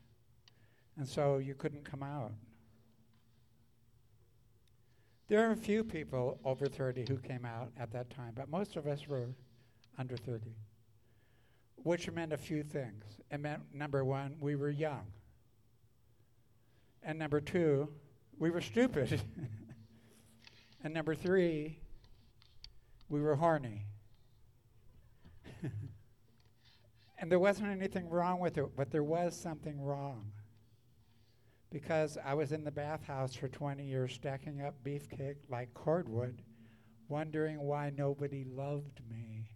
And 0.97 1.07
so 1.07 1.37
you 1.37 1.55
couldn't 1.55 1.83
come 1.83 2.03
out. 2.03 2.33
There 5.29 5.47
are 5.47 5.51
a 5.51 5.55
few 5.55 5.83
people 5.83 6.39
over 6.43 6.65
30 6.65 7.05
who 7.07 7.17
came 7.17 7.45
out 7.45 7.71
at 7.77 7.91
that 7.91 8.09
time, 8.09 8.33
but 8.35 8.49
most 8.49 8.75
of 8.75 8.87
us 8.87 9.07
were 9.07 9.27
under 9.99 10.17
30, 10.17 10.55
which 11.75 12.09
meant 12.09 12.33
a 12.33 12.37
few 12.37 12.63
things. 12.63 13.03
It 13.29 13.39
meant, 13.39 13.61
number 13.71 14.03
one, 14.03 14.37
we 14.39 14.55
were 14.55 14.71
young. 14.71 15.05
And 17.03 17.19
number 17.19 17.39
two, 17.39 17.89
we 18.39 18.49
were 18.49 18.59
stupid. 18.59 19.21
and 20.83 20.95
number 20.95 21.13
three, 21.13 21.77
we 23.07 23.21
were 23.21 23.35
horny. 23.35 23.85
and 27.19 27.31
there 27.31 27.37
wasn't 27.37 27.67
anything 27.67 28.09
wrong 28.09 28.39
with 28.39 28.57
it, 28.57 28.65
but 28.75 28.89
there 28.89 29.03
was 29.03 29.39
something 29.39 29.79
wrong. 29.79 30.31
Because 31.71 32.17
I 32.23 32.33
was 32.33 32.51
in 32.51 32.63
the 32.63 32.71
bathhouse 32.71 33.35
for 33.35 33.47
20 33.47 33.83
years 33.83 34.13
stacking 34.13 34.61
up 34.61 34.75
beefcake 34.83 35.37
like 35.49 35.73
cordwood, 35.73 36.41
wondering 37.07 37.59
why 37.59 37.91
nobody 37.95 38.43
loved 38.43 39.01
me. 39.09 39.49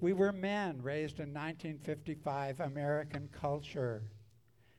We 0.00 0.12
were 0.12 0.32
men 0.32 0.80
raised 0.82 1.18
in 1.18 1.34
1955 1.34 2.60
American 2.60 3.28
culture. 3.32 4.02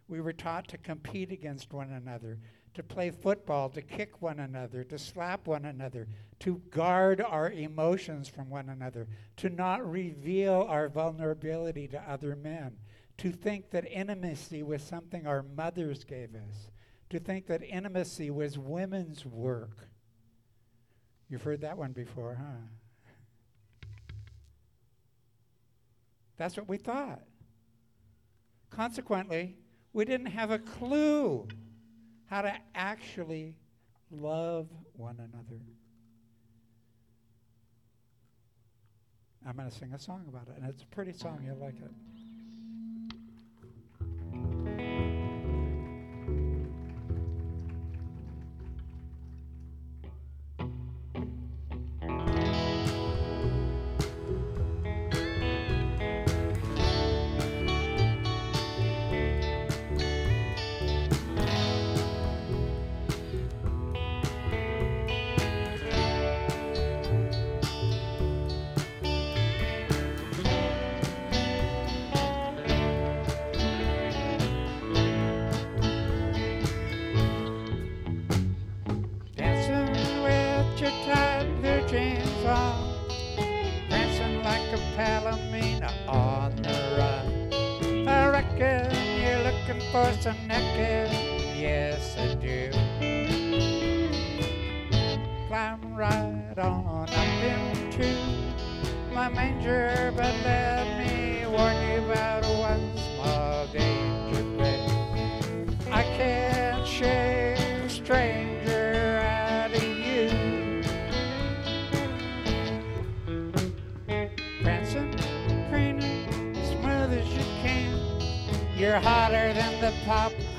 We 0.08 0.22
were 0.22 0.34
taught 0.34 0.68
to 0.70 0.78
compete 0.78 1.32
against 1.32 1.74
one 1.74 1.92
another, 1.92 2.40
to 2.76 2.84
play 2.84 3.12
football, 3.12 3.70
to 3.70 3.82
kick 3.82 4.22
one 4.22 4.40
another, 4.40 4.84
to 4.86 4.98
slap 4.98 5.48
one 5.48 5.66
another, 5.66 6.08
to 6.40 6.62
guard 6.70 7.22
our 7.22 7.52
emotions 7.52 8.30
from 8.30 8.50
one 8.50 8.70
another, 8.70 9.08
to 9.38 9.50
not 9.50 9.90
reveal 9.90 10.66
our 10.70 10.88
vulnerability 10.88 11.88
to 11.90 12.02
other 12.10 12.36
men, 12.36 12.78
to 13.20 13.32
think 13.32 13.70
that 13.72 13.86
intimacy 13.92 14.64
was 14.64 14.82
something 14.82 15.28
our 15.28 15.44
mothers 15.44 16.04
gave 16.06 16.34
us, 16.36 16.70
to 17.10 17.20
think 17.20 17.48
that 17.48 17.62
intimacy 17.62 18.30
was 18.32 18.58
women's 18.58 19.26
work. 19.26 19.90
You've 21.30 21.44
heard 21.44 21.62
that 21.62 21.78
one 21.78 21.92
before, 21.92 22.38
huh? 22.40 23.84
That's 26.38 26.56
what 26.56 26.70
we 26.70 26.78
thought. 26.78 27.22
Consequently, 28.70 29.58
we 29.92 30.06
didn't 30.06 30.28
have 30.28 30.52
a 30.52 30.60
clue 30.60 31.46
how 32.28 32.42
to 32.42 32.54
actually 32.74 33.56
love 34.10 34.70
one 34.94 35.18
another. 35.18 35.62
I'm 39.46 39.58
going 39.58 39.70
to 39.70 39.76
sing 39.76 39.94
a 39.94 40.00
song 40.00 40.24
about 40.30 40.48
it, 40.48 40.62
and 40.62 40.70
it's 40.70 40.84
a 40.84 40.88
pretty 40.88 41.12
song. 41.12 41.44
You'll 41.46 41.58
like 41.58 41.76
it. 41.82 41.92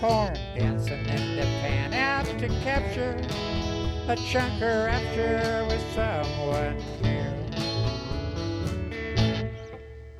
Popcorn, 0.01 0.35
dancing 0.57 1.07
in 1.07 1.37
the 1.37 1.43
pan. 1.43 1.93
Out 1.93 2.27
to 2.39 2.49
capture 2.63 3.17
a 4.09 4.17
chunk 4.17 4.55
of 4.63 4.85
rapture 4.87 5.67
with 5.69 5.83
someone 5.95 6.77
new. 7.03 7.31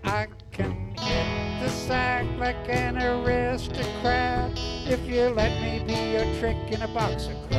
I 0.05 0.29
can 0.53 0.73
hit 0.99 1.61
the 1.63 1.69
sack 1.69 2.27
like 2.39 2.69
an 2.69 2.99
aristocrat. 2.99 4.53
If 4.87 5.07
you 5.07 5.29
let 5.29 5.61
me 5.63 5.85
be 5.87 6.13
your 6.13 6.25
trick 6.39 6.57
in 6.71 6.83
a 6.83 6.89
box 6.89 7.27
of 7.27 7.51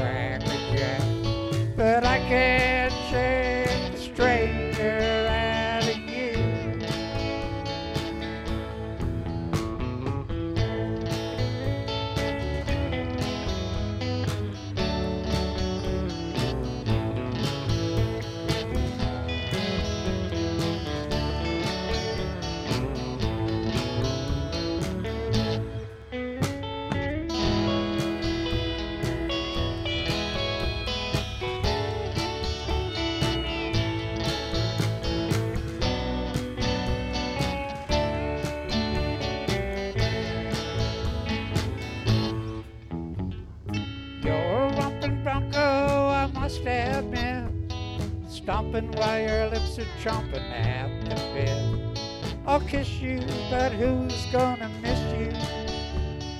while 49.01 49.19
your 49.19 49.49
lips 49.49 49.79
are 49.79 49.91
chomping 49.99 50.47
at 50.51 50.87
the 51.09 51.15
bit. 51.33 51.97
I'll 52.45 52.59
kiss 52.59 53.01
you, 53.01 53.19
but 53.49 53.71
who's 53.71 54.27
gonna 54.31 54.69
miss 54.79 54.99
you 55.17 55.31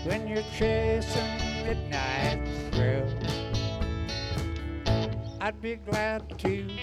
when 0.08 0.28
you're 0.28 0.44
chasing 0.56 1.26
midnight 1.66 2.48
thrill? 2.72 3.10
I'd 5.42 5.60
be 5.60 5.78
glad 5.78 6.30
to 6.38 6.48
be 6.48 6.80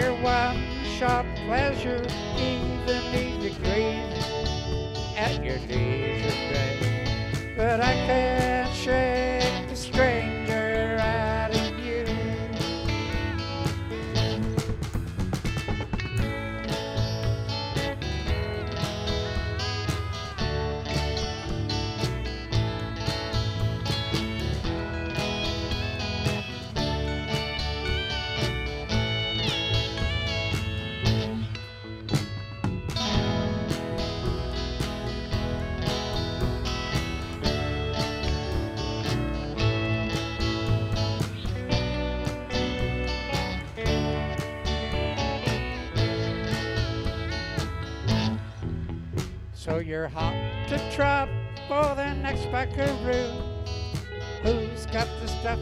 your 0.00 0.14
one-shot 0.22 1.26
pleasure, 1.44 2.06
even 2.38 3.02
if 3.10 3.42
you 3.42 3.50
grieve 3.64 4.14
at 5.16 5.44
your 5.44 5.58
leisure 5.66 6.30
day. 6.52 7.54
But 7.56 7.80
I 7.80 7.94
can't 8.06 8.72
shake 8.76 9.59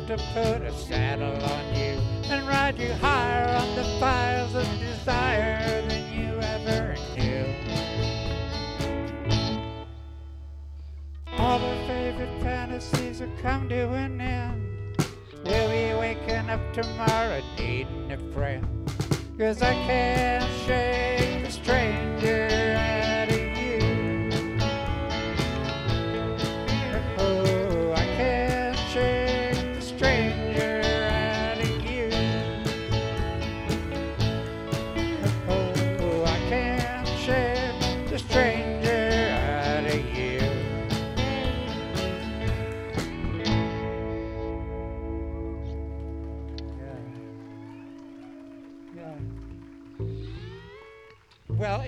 to 0.08 0.16
put 0.32 0.62
a 0.62 0.72
saddle 0.72 1.34
on 1.34 1.74
you 1.74 2.00
and 2.30 2.48
ride 2.48 2.78
you 2.78 2.90
higher 2.94 3.46
on 3.58 3.76
the 3.76 3.84
files 4.00 4.54
of 4.54 4.66
desire 4.78 5.86
than 5.86 6.18
you 6.18 6.32
ever 6.40 6.96
knew? 7.14 7.44
All 11.36 11.60
our 11.60 11.86
favorite 11.86 12.42
fantasies 12.42 13.18
have 13.18 13.36
come 13.42 13.68
to 13.68 13.92
an 13.92 14.18
end. 14.18 14.96
We'll 15.44 15.68
be 15.68 16.00
waking 16.00 16.48
up 16.48 16.72
tomorrow 16.72 17.42
needing 17.58 18.10
a 18.10 18.16
friend. 18.32 18.66
Cause 19.38 19.60
I 19.60 19.74
can't 19.74 20.50
shake 20.64 21.44
the 21.44 21.50
stranger 21.50 22.67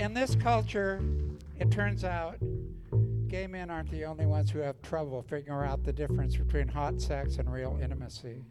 in 0.00 0.14
this 0.14 0.34
culture, 0.34 1.02
it 1.58 1.70
turns 1.70 2.04
out 2.04 2.38
gay 3.28 3.46
men 3.46 3.68
aren't 3.68 3.90
the 3.90 4.06
only 4.06 4.24
ones 4.24 4.50
who 4.50 4.58
have 4.58 4.80
trouble 4.80 5.22
figuring 5.22 5.68
out 5.68 5.84
the 5.84 5.92
difference 5.92 6.36
between 6.36 6.66
hot 6.66 6.98
sex 6.98 7.36
and 7.36 7.52
real 7.52 7.78
intimacy. 7.82 8.42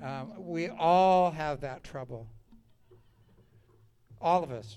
Um, 0.00 0.32
we 0.38 0.68
all 0.68 1.32
have 1.32 1.60
that 1.62 1.82
trouble. 1.82 2.28
All 4.20 4.44
of 4.44 4.52
us. 4.52 4.76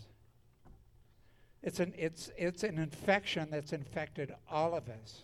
It's 1.61 1.79
an, 1.79 1.93
it's, 1.95 2.31
it's 2.35 2.63
an 2.63 2.79
infection 2.79 3.49
that's 3.51 3.73
infected 3.73 4.33
all 4.49 4.73
of 4.73 4.89
us. 4.89 5.21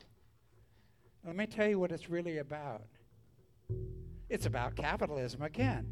Let 1.26 1.36
me 1.36 1.48
tell 1.48 1.68
you 1.68 1.80
what 1.80 1.92
it's 1.92 2.08
really 2.08 2.38
about. 2.38 2.84
It's 4.30 4.46
about 4.46 4.76
capitalism 4.76 5.42
again. 5.42 5.92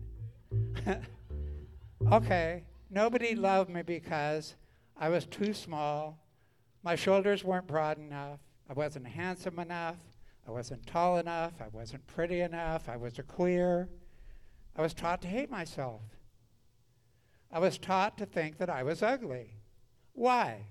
okay, 2.12 2.66
nobody 2.94 3.36
loved 3.36 3.70
me 3.70 3.82
because 3.82 4.56
I 4.98 5.10
was 5.10 5.26
too 5.26 5.54
small, 5.54 6.20
my 6.84 6.96
shoulders 6.96 7.44
weren't 7.44 7.68
broad 7.68 7.98
enough, 7.98 8.40
I 8.70 8.74
wasn't 8.74 9.08
handsome 9.08 9.60
enough, 9.60 9.98
I 10.48 10.52
wasn't 10.52 10.86
tall 10.86 11.18
enough, 11.18 11.54
I 11.60 11.68
wasn't 11.72 12.06
pretty 12.08 12.42
enough, 12.42 12.90
I 12.90 12.98
was 12.98 13.18
a 13.20 13.24
queer. 13.24 13.90
I 14.76 14.82
was 14.82 14.94
taught 14.94 15.22
to 15.22 15.28
hate 15.28 15.52
myself. 15.52 16.02
I 17.52 17.60
was 17.60 17.78
taught 17.78 18.18
to 18.18 18.26
think 18.26 18.58
that 18.58 18.70
I 18.70 18.84
was 18.84 19.04
ugly. 19.04 19.54
Why? 20.14 20.66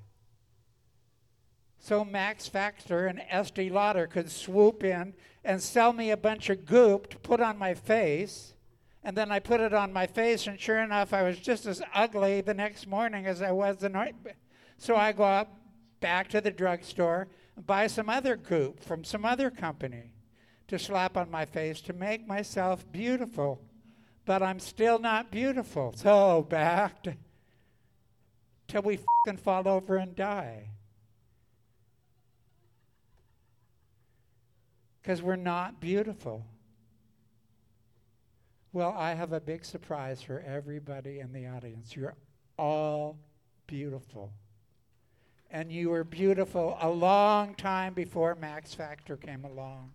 So 1.78 2.04
Max 2.04 2.48
Factor 2.48 3.06
and 3.06 3.20
Estee 3.28 3.70
Lauder 3.70 4.06
could 4.06 4.30
swoop 4.30 4.82
in 4.82 5.14
and 5.44 5.62
sell 5.62 5.92
me 5.92 6.10
a 6.10 6.16
bunch 6.16 6.50
of 6.50 6.66
goop 6.66 7.10
to 7.10 7.18
put 7.18 7.40
on 7.40 7.58
my 7.58 7.74
face. 7.74 8.54
And 9.05 9.16
then 9.16 9.32
I 9.32 9.40
put 9.40 9.61
it 9.61 9.74
on 9.74 9.92
my 9.92 10.07
face, 10.07 10.46
and 10.46 10.61
sure 10.61 10.78
enough, 10.78 11.12
I 11.12 11.22
was 11.22 11.38
just 11.38 11.66
as 11.66 11.82
ugly 11.92 12.40
the 12.40 12.55
next 12.55 12.86
morning 12.86 13.26
as 13.26 13.42
I 13.42 13.50
was 13.50 13.78
the 13.78 13.88
night. 13.88 14.14
So 14.78 14.94
I 14.94 15.12
go 15.12 15.24
up 15.24 15.57
back 16.00 16.28
to 16.28 16.40
the 16.40 16.50
drugstore 16.50 17.28
and 17.57 17.66
buy 17.66 17.86
some 17.88 18.09
other 18.09 18.36
goop 18.36 18.80
from 18.80 19.05
some 19.05 19.24
other 19.24 19.50
company 19.50 20.12
to 20.68 20.78
slap 20.78 21.16
on 21.16 21.30
my 21.30 21.44
face 21.44 21.80
to 21.82 21.92
make 21.92 22.26
myself 22.26 22.90
beautiful 22.92 23.61
but 24.24 24.42
I'm 24.42 24.61
still 24.61 24.98
not 24.98 25.30
beautiful. 25.30 25.92
So 25.96 26.46
back 26.48 27.03
to, 27.05 27.16
till 28.68 28.82
we 28.82 28.98
fucking 28.98 29.38
fall 29.38 29.66
over 29.66 29.96
and 29.96 30.14
die. 30.14 30.68
Because 35.00 35.20
we're 35.20 35.36
not 35.36 35.80
beautiful. 35.80 36.46
Well, 38.72 38.94
I 38.96 39.14
have 39.14 39.32
a 39.32 39.40
big 39.40 39.64
surprise 39.64 40.22
for 40.22 40.40
everybody 40.40 41.20
in 41.20 41.32
the 41.32 41.46
audience. 41.46 41.94
You're 41.94 42.16
all 42.58 43.18
beautiful. 43.66 44.32
And 45.50 45.70
you 45.70 45.90
were 45.90 46.04
beautiful 46.04 46.78
a 46.80 46.88
long 46.88 47.54
time 47.54 47.92
before 47.92 48.34
Max 48.34 48.72
Factor 48.72 49.16
came 49.18 49.44
along 49.44 49.92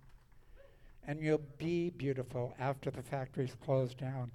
and 1.07 1.21
you'll 1.21 1.41
be 1.57 1.89
beautiful 1.89 2.53
after 2.59 2.91
the 2.91 3.01
factory's 3.01 3.55
closed 3.63 3.97
down. 3.97 4.30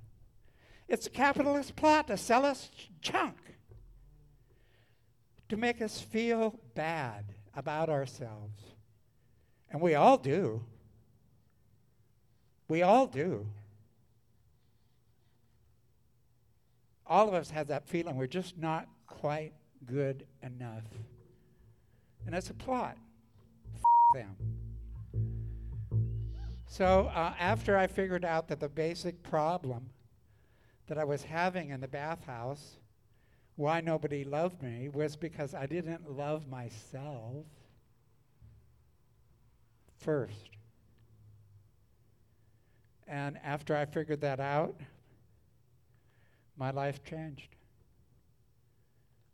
It's 0.88 1.06
a 1.06 1.10
capitalist 1.10 1.76
plot 1.76 2.08
to 2.08 2.16
sell 2.16 2.46
us 2.46 2.70
junk, 3.00 3.36
to 5.50 5.56
make 5.56 5.82
us 5.82 6.00
feel 6.00 6.58
bad 6.74 7.26
about 7.54 7.90
ourselves. 7.90 8.58
And 9.70 9.80
we 9.82 9.94
all 9.94 10.16
do. 10.16 10.64
We 12.68 12.82
all 12.82 13.06
do. 13.06 13.46
All 17.12 17.28
of 17.28 17.34
us 17.34 17.50
have 17.50 17.66
that 17.66 17.86
feeling 17.86 18.16
we're 18.16 18.26
just 18.26 18.56
not 18.56 18.88
quite 19.06 19.52
good 19.84 20.24
enough. 20.42 20.84
And 22.24 22.34
it's 22.34 22.48
a 22.48 22.54
plot. 22.54 22.96
F 23.74 23.82
them. 24.14 24.34
So 26.64 27.10
uh, 27.14 27.34
after 27.38 27.76
I 27.76 27.86
figured 27.86 28.24
out 28.24 28.48
that 28.48 28.60
the 28.60 28.68
basic 28.70 29.22
problem 29.22 29.90
that 30.86 30.96
I 30.96 31.04
was 31.04 31.22
having 31.22 31.68
in 31.68 31.82
the 31.82 31.86
bathhouse, 31.86 32.78
why 33.56 33.82
nobody 33.82 34.24
loved 34.24 34.62
me, 34.62 34.88
was 34.88 35.14
because 35.14 35.52
I 35.52 35.66
didn't 35.66 36.10
love 36.10 36.48
myself 36.48 37.44
first. 39.98 40.48
And 43.06 43.36
after 43.44 43.76
I 43.76 43.84
figured 43.84 44.22
that 44.22 44.40
out, 44.40 44.80
my 46.56 46.70
life 46.70 47.02
changed 47.04 47.56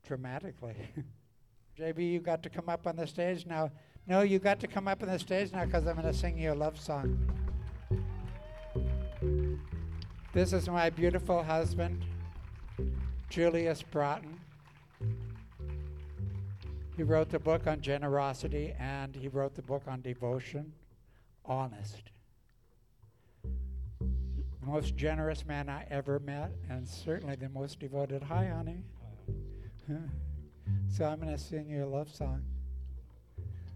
dramatically. 0.06 0.76
JB, 1.78 2.12
you 2.12 2.20
got 2.20 2.42
to 2.42 2.50
come 2.50 2.68
up 2.68 2.86
on 2.86 2.96
the 2.96 3.06
stage 3.06 3.46
now. 3.46 3.70
No, 4.06 4.22
you 4.22 4.38
got 4.38 4.58
to 4.60 4.66
come 4.66 4.88
up 4.88 5.02
on 5.02 5.08
the 5.08 5.18
stage 5.18 5.52
now 5.52 5.64
because 5.64 5.86
I'm 5.86 5.94
going 5.94 6.06
to 6.06 6.18
sing 6.18 6.38
you 6.38 6.52
a 6.52 6.54
love 6.54 6.80
song. 6.80 7.18
This 10.32 10.52
is 10.52 10.68
my 10.68 10.90
beautiful 10.90 11.42
husband, 11.42 12.04
Julius 13.28 13.82
Broughton. 13.82 14.40
He 16.96 17.02
wrote 17.02 17.28
the 17.28 17.38
book 17.38 17.66
on 17.66 17.80
generosity 17.80 18.74
and 18.78 19.14
he 19.14 19.28
wrote 19.28 19.54
the 19.54 19.62
book 19.62 19.82
on 19.86 20.00
devotion, 20.00 20.72
honest. 21.44 22.10
Most 24.68 24.96
generous 24.96 25.46
man 25.46 25.70
I 25.70 25.86
ever 25.90 26.18
met, 26.20 26.52
and 26.68 26.86
certainly 26.86 27.36
the 27.36 27.48
most 27.48 27.80
devoted. 27.80 28.22
Hi, 28.22 28.48
honey. 28.48 28.84
so 30.90 31.06
I'm 31.06 31.18
going 31.20 31.34
to 31.34 31.42
sing 31.42 31.70
you 31.70 31.84
a 31.84 31.86
love 31.86 32.14
song 32.14 32.42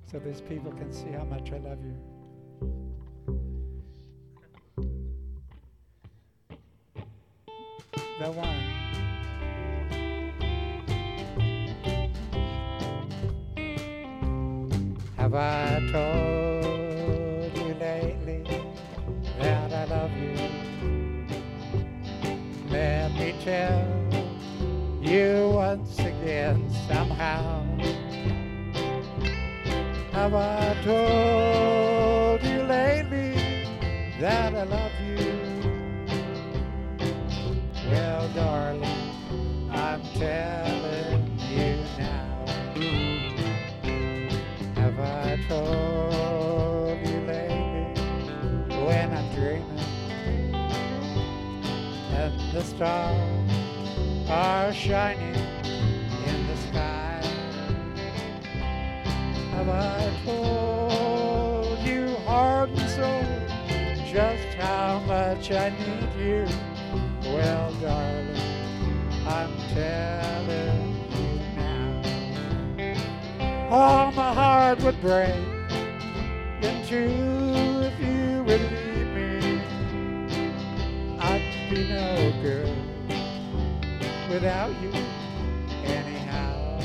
so 0.05 0.19
these 0.19 0.43
people 0.43 0.71
can 0.71 0.93
see 0.93 1.09
how 1.09 1.25
much 1.25 1.51
I 1.51 1.57
love 1.57 1.79
you. 1.83 1.97
The 8.21 8.31
one. 8.31 8.83
Have 15.17 15.35
I 15.35 15.89
told 15.91 16.42
Let 23.45 24.15
you 25.01 25.51
once 25.53 25.99
again 25.99 26.71
somehow. 26.87 27.65
Have 30.13 30.35
I 30.35 30.77
told 30.85 32.43
you 32.45 32.63
lately 32.63 33.35
that 34.21 34.55
I 34.55 34.63
love 34.63 34.93
you? 35.05 35.19
Well, 37.91 38.29
darling, 38.29 38.85
I'm 39.73 40.03
telling 40.15 41.37
you 41.51 41.79
now. 41.99 42.47
Have 44.77 45.01
I 45.01 45.37
told 45.49 47.09
you 47.09 47.21
lately 47.23 48.87
when 48.87 49.13
I'm 49.13 49.35
dreaming 49.35 49.83
and 52.15 52.53
the 52.53 52.63
stars 52.63 53.32
are 54.33 54.73
shining 54.73 55.35
in 56.27 56.47
the 56.47 56.57
sky? 56.57 57.21
Have 59.53 59.69
I 59.69 60.11
told 60.25 61.79
you, 61.81 62.17
heart 62.25 62.71
and 62.71 62.91
soul, 62.91 63.25
just 64.11 64.55
how 64.55 65.01
much 65.01 65.51
I 65.53 65.69
need 65.69 66.15
you? 66.19 66.47
Well, 67.25 67.75
darling, 67.75 68.37
I'm 69.27 69.53
telling 69.75 70.97
you 71.13 71.41
now. 71.57 72.03
Oh, 73.71 74.13
my 74.17 74.33
heart 74.33 74.83
would 74.83 75.01
break 75.03 75.35
in 76.63 76.87
two 76.87 77.83
if 77.89 78.01
you 78.01 78.43
would 78.45 78.63
leave 78.73 79.11
me. 79.15 79.61
I'd 81.21 81.69
be 81.69 81.89
no 81.89 82.33
good 82.43 82.82
without 84.33 84.73
you 84.81 84.91
anyhow. 85.85 86.81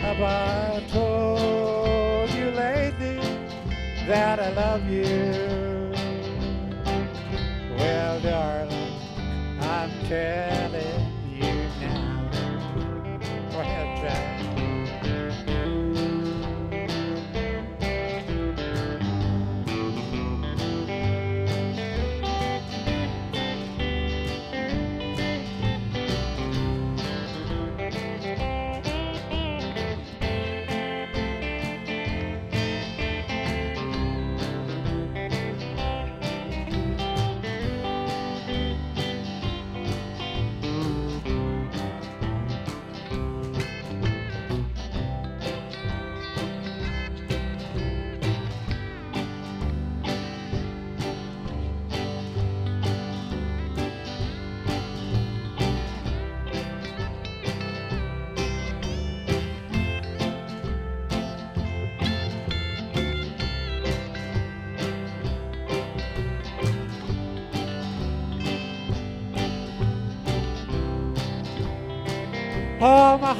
Have 0.00 0.20
I 0.22 0.84
told 0.88 2.30
you 2.30 2.50
lately 2.52 3.18
that 4.06 4.38
I 4.38 4.50
love 4.52 4.88
you? 4.88 5.92
Well, 7.76 8.20
darling, 8.20 8.92
I'm 9.60 9.90
telling 10.06 10.95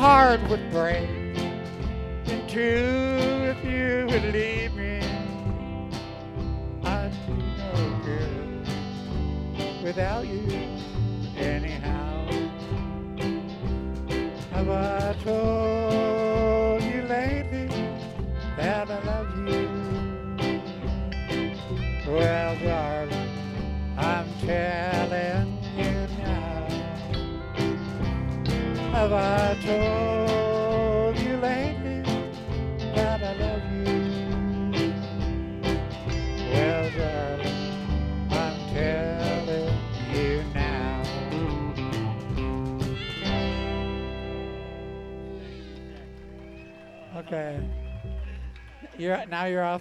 heart 0.07 0.41
would 0.49 0.71
break 0.71 1.09
in 2.27 2.41
two 2.47 3.51
if 3.51 3.65
you 3.65 4.07
would 4.09 4.23
leave 4.33 4.46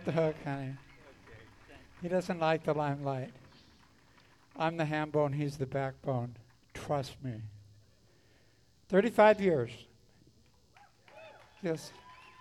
the 0.05 0.11
hook, 0.11 0.35
honey. 0.43 0.75
He 2.01 2.07
doesn't 2.07 2.39
like 2.39 2.63
the 2.63 2.73
limelight. 2.73 3.31
I'm 4.55 4.77
the 4.77 4.85
ham 4.85 5.09
bone, 5.09 5.33
he's 5.33 5.57
the 5.57 5.65
backbone. 5.65 6.35
Trust 6.73 7.15
me. 7.23 7.41
35 8.89 9.41
years. 9.41 9.71
Yes. 11.61 11.91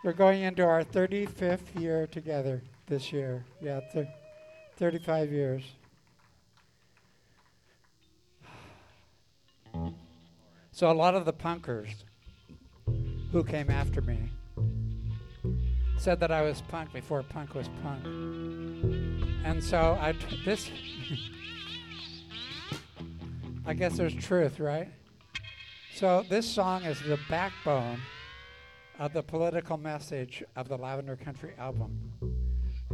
We're 0.05 0.13
going 0.13 0.43
into 0.43 0.63
our 0.63 0.85
35th 0.85 1.81
year 1.81 2.07
together 2.07 2.63
this 2.87 3.11
year. 3.13 3.45
Yeah, 3.61 3.81
thir- 3.93 4.13
35 4.77 5.33
years. 5.33 5.63
So 10.73 10.91
a 10.91 10.93
lot 10.93 11.15
of 11.15 11.25
the 11.25 11.33
punkers 11.33 12.05
who 13.33 13.43
came 13.45 13.71
after 13.71 14.03
me 14.03 14.29
said 16.05 16.21
that 16.21 16.31
I 16.31 16.43
was 16.43 16.61
punk 16.61 16.93
before 16.93 17.23
punk 17.23 17.55
was 17.55 17.67
punk. 17.83 18.05
And 19.43 19.65
so 19.65 19.97
I 19.99 20.13
t- 20.13 20.39
this 20.45 20.71
I 23.67 23.73
guess 23.73 23.97
there's 23.97 24.15
truth, 24.15 24.61
right? 24.61 24.91
So 25.95 26.23
this 26.29 26.47
song 26.47 26.83
is 26.83 27.01
the 27.01 27.19
backbone 27.31 28.03
of 28.99 29.15
the 29.15 29.23
political 29.23 29.79
message 29.79 30.45
of 30.57 30.69
the 30.69 30.77
Lavender 30.77 31.17
Country 31.17 31.55
album. 31.59 32.13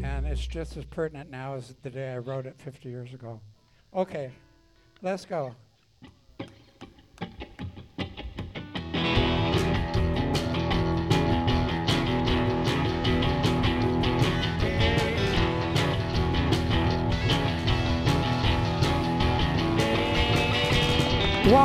And 0.01 0.25
it's 0.25 0.47
just 0.47 0.77
as 0.77 0.85
pertinent 0.85 1.33
now 1.33 1.57
as 1.57 1.75
the 1.83 1.91
day 1.91 2.13
I 2.13 2.19
wrote 2.19 2.47
it 2.47 2.55
50 2.59 2.89
years 2.89 3.13
ago. 3.13 3.41
Okay, 3.93 4.31
let's 5.03 5.25
go. 5.25 5.57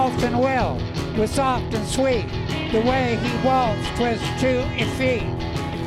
Waltzing 0.05 0.37
Will 0.37 0.77
was 1.17 1.31
soft 1.31 1.73
and 1.73 1.87
sweet. 1.87 2.27
The 2.71 2.79
way 2.81 3.17
he 3.23 3.47
waltzed 3.47 3.99
was 3.99 4.19
to 4.39 4.61
effete. 4.79 5.23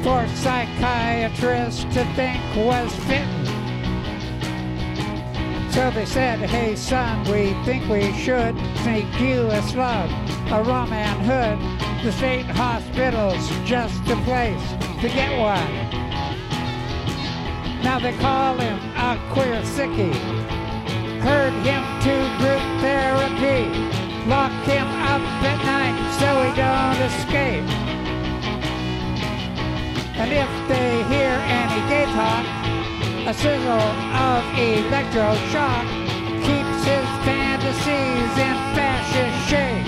For 0.02 0.26
psychiatrists 0.34 1.84
to 1.94 2.04
think 2.16 2.42
was 2.56 2.92
fitting. 3.06 3.46
So 5.70 5.92
they 5.92 6.04
said, 6.04 6.40
hey 6.40 6.74
son, 6.74 7.20
we 7.30 7.54
think 7.64 7.88
we 7.88 8.12
should 8.14 8.56
sneak 8.82 9.06
you 9.20 9.46
a 9.52 9.62
slug, 9.62 10.10
a 10.50 10.64
rum 10.64 10.92
and 10.92 11.20
hood. 11.24 12.04
The 12.04 12.10
state 12.10 12.46
hospital's 12.46 13.48
just 13.64 14.00
a 14.08 14.16
place 14.24 14.72
to 15.00 15.08
get 15.08 15.38
one. 15.38 15.70
Now 17.84 18.00
they 18.00 18.16
call 18.18 18.58
him 18.58 18.80
a 18.96 19.16
queer 19.32 19.62
sickie 19.62 20.58
herd 21.20 21.52
him 21.66 21.82
to 22.00 22.14
group 22.38 22.62
therapy, 22.80 24.07
lock 24.26 24.52
him 24.64 24.86
up 25.06 25.22
at 25.44 25.58
night 25.64 25.96
so 26.18 26.28
he 26.42 26.50
don't 26.56 27.00
escape. 27.08 27.68
And 30.18 30.32
if 30.32 30.50
they 30.68 31.02
hear 31.14 31.30
any 31.46 31.80
gay 31.88 32.06
talk, 32.12 32.44
a 33.28 33.32
sizzle 33.32 33.88
of 34.18 34.42
electroshock 34.56 35.86
keeps 36.42 36.80
his 36.84 37.08
fantasies 37.24 38.32
in 38.46 38.56
fascist 38.74 39.38
shape. 39.48 39.86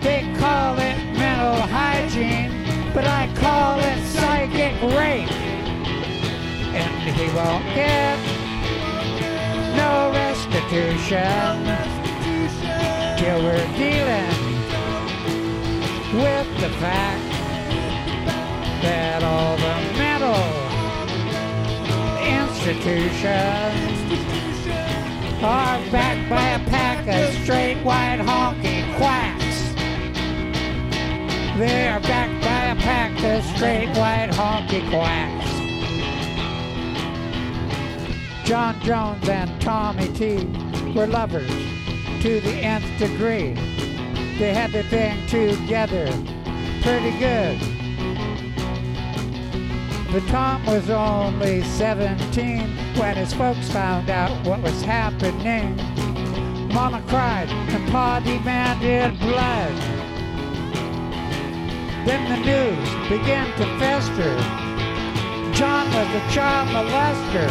They 0.00 0.22
call 0.38 0.78
it 0.78 0.96
mental 1.18 1.60
hygiene, 1.66 2.52
but 2.94 3.04
I 3.04 3.28
call 3.34 3.78
it 3.80 3.98
psychic 4.06 4.80
rape. 4.96 5.30
And 6.72 7.14
he 7.14 7.26
won't 7.36 7.64
get 7.74 8.18
no 9.76 10.10
restitution 10.12 11.77
we're 13.36 13.66
dealing 13.76 14.28
with 16.14 16.60
the 16.60 16.70
fact 16.80 17.22
that 18.82 19.22
all 19.22 19.56
the 19.56 19.76
metal 19.98 20.44
institutions 22.24 23.42
are 25.42 25.78
backed 25.90 26.30
by 26.30 26.48
a 26.48 26.70
pack 26.70 27.06
of 27.06 27.42
straight 27.42 27.76
white 27.84 28.20
honky 28.20 28.96
quacks. 28.96 29.74
They 31.58 31.88
are 31.88 32.00
backed 32.00 32.42
by 32.42 32.70
a 32.70 32.76
pack 32.76 33.12
of 33.24 33.44
straight 33.56 33.88
white 33.88 34.30
honky 34.32 34.88
quacks. 34.88 35.50
John 38.48 38.80
Jones 38.80 39.28
and 39.28 39.60
Tommy 39.60 40.08
T 40.14 40.46
were 40.94 41.06
lovers 41.06 41.77
to 42.22 42.40
the 42.40 42.54
nth 42.54 42.98
degree. 42.98 43.54
They 44.38 44.52
had 44.52 44.72
their 44.72 44.82
thing 44.84 45.24
together 45.26 46.06
pretty 46.82 47.18
good. 47.18 47.58
But 50.10 50.26
Tom 50.28 50.64
was 50.64 50.88
only 50.90 51.62
17 51.62 52.96
when 52.96 53.16
his 53.16 53.32
folks 53.34 53.70
found 53.70 54.10
out 54.10 54.30
what 54.46 54.62
was 54.62 54.80
happening. 54.82 55.76
Mama 56.72 57.02
cried 57.08 57.48
and 57.50 57.90
Pa 57.90 58.20
demanded 58.20 59.18
blood. 59.20 59.74
Then 62.06 62.24
the 62.30 62.40
news 62.46 62.88
began 63.08 63.46
to 63.58 63.66
fester. 63.78 64.34
John 65.52 65.86
was 65.88 66.08
a 66.14 66.32
child 66.32 66.68
molester. 66.70 67.48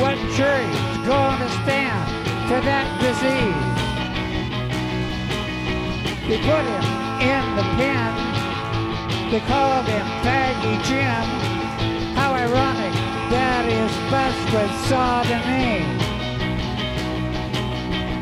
What 0.00 0.16
jury's 0.36 1.06
gonna 1.06 1.48
stand 1.64 2.48
for 2.48 2.60
that 2.60 2.86
disease? 3.00 3.71
They 6.32 6.38
put 6.38 6.64
him 6.64 6.84
in 7.20 7.56
the 7.56 7.62
pen. 7.76 9.30
They 9.30 9.40
called 9.40 9.84
him 9.84 10.06
Faggy 10.24 10.82
Jim. 10.88 11.26
How 12.16 12.32
ironic 12.32 12.94
that 13.28 13.66
his 13.68 13.92
bust 14.10 14.40
was 14.54 14.70
sodomy. 14.88 15.84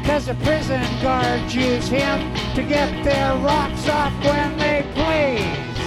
Cause 0.04 0.26
the 0.26 0.34
prison 0.42 0.82
guards 1.00 1.54
use 1.54 1.86
him 1.86 2.34
to 2.56 2.64
get 2.64 2.90
their 3.04 3.36
rocks 3.36 3.88
off 3.88 4.12
when 4.24 4.58
they 4.58 4.82
please. 4.98 5.86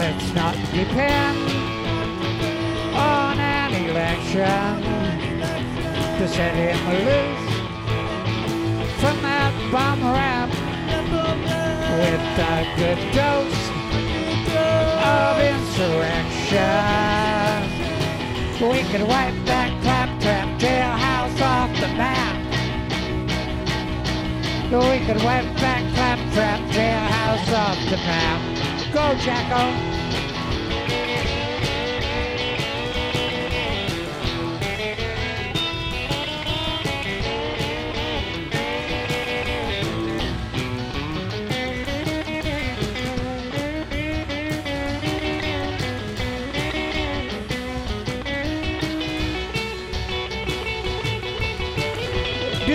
Let's 0.00 0.34
not 0.34 0.56
depend 0.74 1.38
on 2.96 3.38
an 3.38 3.74
election 3.88 4.82
to 6.18 6.26
set 6.26 6.54
him 6.56 6.78
loose 7.06 7.52
from 9.00 9.22
that 9.22 9.52
bomb 9.70 10.02
rap 10.02 10.61
with 11.12 12.24
a 12.38 12.64
good 12.76 13.00
dose 13.12 13.62
of 15.04 15.38
insurrection. 15.52 17.02
We 18.60 18.80
could 18.90 19.04
wipe 19.06 19.38
that 19.46 19.70
claptrap 19.82 20.48
jailhouse 20.58 21.40
off 21.42 21.70
the 21.80 21.88
map. 21.88 22.36
We 24.72 24.98
could 25.06 25.22
wipe 25.22 25.52
that 25.60 25.82
claptrap 25.94 26.60
jailhouse 26.70 27.52
off 27.52 27.78
the 27.90 27.96
map. 27.98 28.40
Go, 28.92 29.14
Jacko. 29.20 29.91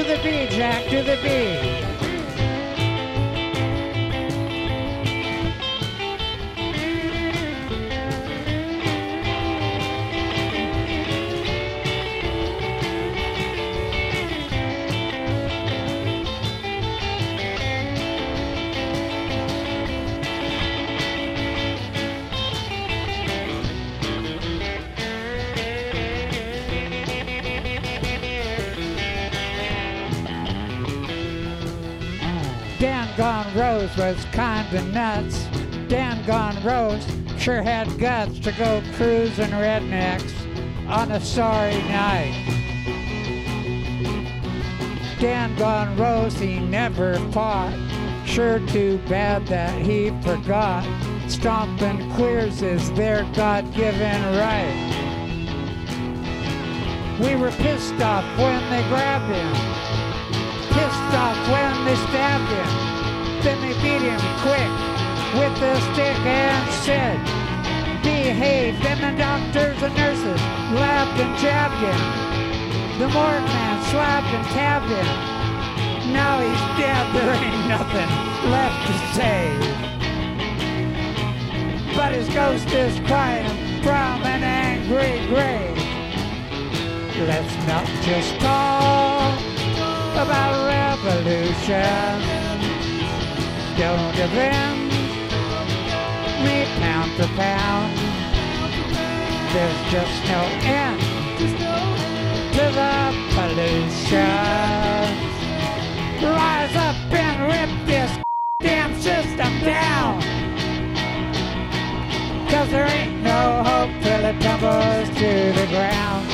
The 0.03 0.19
B, 0.23 0.47
Jack, 0.55 0.85
to 0.89 1.01
the 1.01 1.17
B. 1.23 1.86
Gone 33.37 33.55
Rose 33.55 33.95
was 33.97 34.25
kinda 34.31 34.81
nuts. 34.93 35.45
Dan 35.87 36.25
Gone 36.25 36.57
Rose 36.63 37.05
sure 37.37 37.61
had 37.61 37.87
guts 37.99 38.39
to 38.39 38.51
go 38.53 38.81
cruising 38.95 39.51
rednecks 39.51 40.33
on 40.89 41.11
a 41.11 41.19
sorry 41.19 41.77
night. 41.83 42.33
Dan 45.19 45.55
Gone 45.55 45.95
Rose, 45.97 46.33
he 46.39 46.57
never 46.57 47.19
fought. 47.31 47.75
Sure 48.25 48.57
too 48.69 48.99
bad 49.07 49.45
that 49.45 49.83
he 49.83 50.09
forgot. 50.21 50.83
Stomping 51.27 52.11
queers 52.13 52.63
is 52.63 52.91
their 52.93 53.21
God-given 53.35 54.35
right. 54.35 54.77
We 57.19 57.35
were 57.35 57.51
pissed 57.51 58.01
off 58.01 58.25
when 58.39 58.67
they 58.71 58.81
grabbed 58.89 59.31
him 59.31 59.77
pissed 60.71 61.13
off 61.15 61.37
when 61.49 61.85
they 61.85 61.95
stabbed 61.95 62.49
him. 62.51 62.96
Then 63.43 63.61
they 63.61 63.73
beat 63.81 64.01
him 64.01 64.21
quick 64.41 64.71
with 65.37 65.61
a 65.61 65.75
stick 65.93 66.17
and 66.25 66.71
said, 66.85 67.17
Behave. 68.03 68.81
Then 68.81 68.99
the 69.01 69.17
doctors 69.17 69.81
and 69.83 69.95
nurses 69.95 70.41
laughed 70.73 71.19
and 71.19 71.37
jabbed 71.37 71.79
him. 71.83 72.01
The 72.99 73.07
morgue 73.09 73.43
man 73.43 73.83
slapped 73.91 74.27
and 74.27 74.45
tabbed 74.47 74.89
him. 74.89 76.13
Now 76.13 76.39
he's 76.39 76.63
dead, 76.79 77.05
there 77.13 77.35
ain't 77.35 77.67
nothing 77.67 78.09
left 78.49 78.87
to 78.87 78.93
say. 79.13 79.77
But 81.95 82.13
his 82.13 82.29
ghost 82.29 82.71
is 82.71 82.99
crying 83.07 83.47
from 83.83 84.23
an 84.23 84.43
angry 84.43 85.25
grave. 85.27 85.77
Let's 87.27 87.55
not 87.67 87.85
just 88.03 88.39
talk 88.39 89.39
about 90.13 90.53
revolution. 90.67 92.46
Don't 93.77 94.19
avenge 94.19 94.91
me 96.41 96.65
pound 96.79 97.11
for 97.11 97.27
pound. 97.37 97.95
There's 99.53 99.91
just 99.91 100.17
no 100.25 100.41
end 100.65 100.99
to 102.53 102.65
the 102.73 103.13
pollution. 103.35 104.25
Rise 106.23 106.75
up 106.75 106.95
and 107.13 107.37
rip 107.51 107.85
this 107.85 108.17
damn 108.61 108.95
system 108.99 109.59
down. 109.59 110.21
Cause 112.49 112.71
there 112.71 112.87
ain't 112.87 113.21
no 113.21 113.61
hope 113.63 113.91
till 114.01 114.25
it 114.25 114.41
tumbles 114.41 115.09
to 115.19 115.53
the 115.53 115.67
ground. 115.69 116.27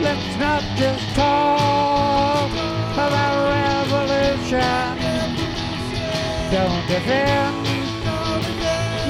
Let's 0.00 0.36
not 0.38 0.62
just 0.76 1.16
talk 1.16 2.50
about 2.92 3.90
revolution. 3.90 5.07
Don't 6.50 6.86
defend 6.88 7.62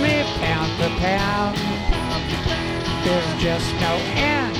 me 0.02 0.24
pound 0.40 0.72
for 0.72 0.90
pound. 0.98 1.56
There's 3.04 3.42
just 3.42 3.72
no 3.74 3.94
end 4.16 4.56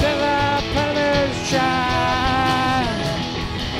to 0.00 0.10
the 0.24 0.60
pollution. 0.74 1.60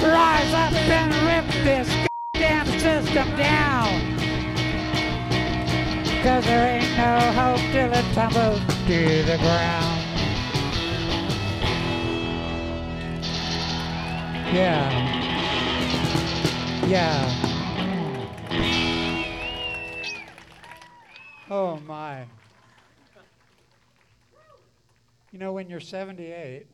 Rise 0.09 0.55
up 0.55 0.73
and 0.73 1.13
rip 1.27 1.65
this 1.65 1.89
damn 2.35 2.67
system 2.79 3.29
down. 3.37 3.89
Cause 6.23 6.45
there 6.45 6.67
ain't 6.69 6.97
no 6.97 7.19
hope 7.33 7.61
till 7.73 7.93
it 7.93 8.15
tumbles 8.15 8.61
to 8.87 9.23
the 9.25 9.39
ground. 9.39 10.07
Yeah. 14.55 15.20
Yeah. 16.91 17.25
Oh 21.49 21.79
my. 21.87 22.25
You 25.31 25.39
know, 25.39 25.53
when 25.53 25.71
you're 25.71 25.79
78, 25.79 26.67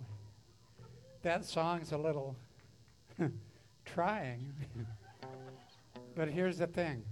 that 1.20 1.44
song's 1.44 1.92
a 1.92 1.98
little 1.98 2.34
trying. 3.84 4.54
but 6.14 6.28
here's 6.28 6.56
the 6.56 6.66
thing 6.66 7.04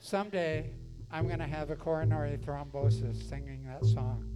someday 0.00 0.72
I'm 1.12 1.28
going 1.28 1.38
to 1.38 1.46
have 1.46 1.70
a 1.70 1.76
coronary 1.76 2.36
thrombosis 2.36 3.28
singing 3.28 3.64
that 3.68 3.84
song. 3.84 4.28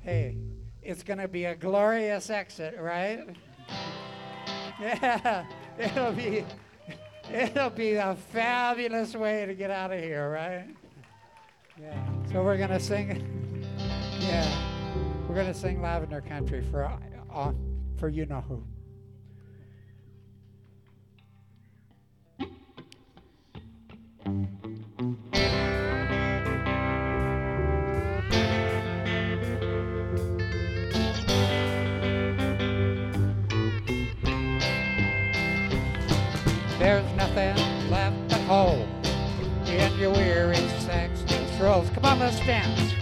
Hey, 0.00 0.38
it's 0.82 1.04
going 1.04 1.20
to 1.20 1.28
be 1.28 1.44
a 1.44 1.54
glorious 1.54 2.30
exit, 2.30 2.74
right? 2.80 3.28
Yeah, 4.82 5.44
it'll 5.78 6.12
be 6.12 6.44
it'll 7.30 7.70
be 7.70 7.94
a 7.94 8.16
fabulous 8.32 9.14
way 9.14 9.46
to 9.46 9.54
get 9.54 9.70
out 9.70 9.92
of 9.92 10.00
here, 10.00 10.30
right? 10.30 10.66
Yeah. 11.80 12.04
So 12.32 12.42
we're 12.42 12.56
to 12.70 12.80
sing 12.80 13.08
Yeah. 14.18 14.68
We're 15.28 15.36
to 15.46 15.54
sing 15.54 15.80
Lavender 15.80 16.20
Country 16.20 16.62
for 16.70 16.84
uh, 17.32 17.52
for 17.96 18.08
you 18.08 18.26
know 18.26 18.40
who. 18.40 18.62
Strolls. 41.72 41.90
Come 41.90 42.04
on, 42.04 42.18
let's 42.18 42.38
dance. 42.40 42.92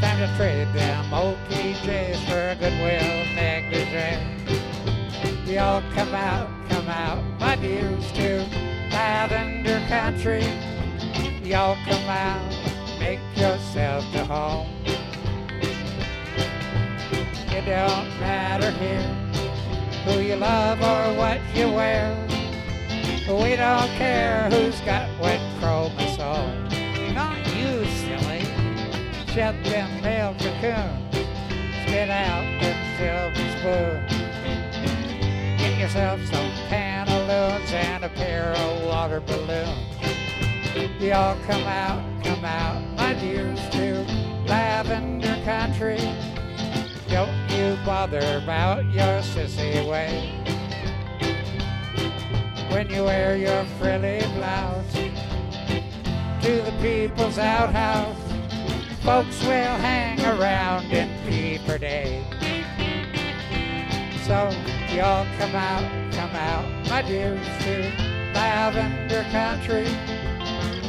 Time 0.00 0.18
to 0.18 0.36
trade 0.36 0.68
them 0.74 1.12
old 1.12 1.36
PJs 1.48 2.18
for 2.28 2.50
a 2.50 2.54
goodwill 2.54 3.26
negligee. 3.34 4.18
Y'all 5.52 5.82
come 5.94 6.14
out, 6.14 6.48
come 6.68 6.88
out, 6.88 7.22
my 7.40 7.56
dears, 7.56 8.12
to 8.12 8.46
lavender 8.90 9.80
country. 9.88 10.44
Y'all 11.42 11.76
come 11.84 12.08
out, 12.08 12.40
make 13.00 13.20
yourself 13.36 14.04
to 14.12 14.24
home. 14.24 14.68
It 17.50 17.66
don't 17.66 18.08
matter 18.20 18.70
here 18.70 19.02
who 20.04 20.20
you 20.20 20.36
love 20.36 20.80
or 20.80 21.18
what 21.18 21.40
you 21.54 21.72
wear. 21.72 22.16
We 23.28 23.56
don't 23.56 23.88
care 23.96 24.48
who's 24.50 24.80
got 24.80 25.08
what 25.20 25.40
chromosome. 25.58 26.61
Shed 29.32 29.64
them 29.64 30.02
male 30.02 30.34
cocoons. 30.34 31.16
Spit 31.86 32.10
out 32.10 32.44
them 32.60 32.76
silver 32.98 33.48
spoons. 33.56 34.12
Get 35.58 35.78
yourself 35.78 36.20
some 36.26 36.50
pantaloons 36.68 37.72
and 37.72 38.04
a 38.04 38.10
pair 38.10 38.52
of 38.52 38.84
water 38.84 39.20
balloons. 39.20 39.88
Y'all 41.00 41.38
come 41.46 41.62
out, 41.62 42.02
come 42.22 42.44
out, 42.44 42.82
my 42.98 43.14
dears, 43.14 43.58
to 43.70 44.04
lavender 44.46 45.40
country. 45.46 45.96
Don't 47.08 47.50
you 47.52 47.78
bother 47.86 48.38
about 48.42 48.84
your 48.92 49.22
sissy 49.22 49.88
ways 49.88 50.30
when 52.70 52.90
you 52.90 53.04
wear 53.04 53.38
your 53.38 53.64
frilly 53.78 54.20
blouse 54.34 54.92
to 56.42 56.52
the 56.60 56.74
people's 56.82 57.38
outhouse. 57.38 58.21
Folks 59.04 59.42
will 59.42 59.48
hang 59.50 60.20
around 60.24 60.92
in 60.92 61.10
peeper 61.26 61.76
day. 61.76 62.22
So 64.24 64.48
y'all 64.94 65.26
come 65.38 65.56
out, 65.56 66.12
come 66.12 66.30
out, 66.30 66.64
my 66.88 67.02
dears, 67.02 67.44
to 67.64 67.80
lavender 68.32 69.24
country. 69.32 69.88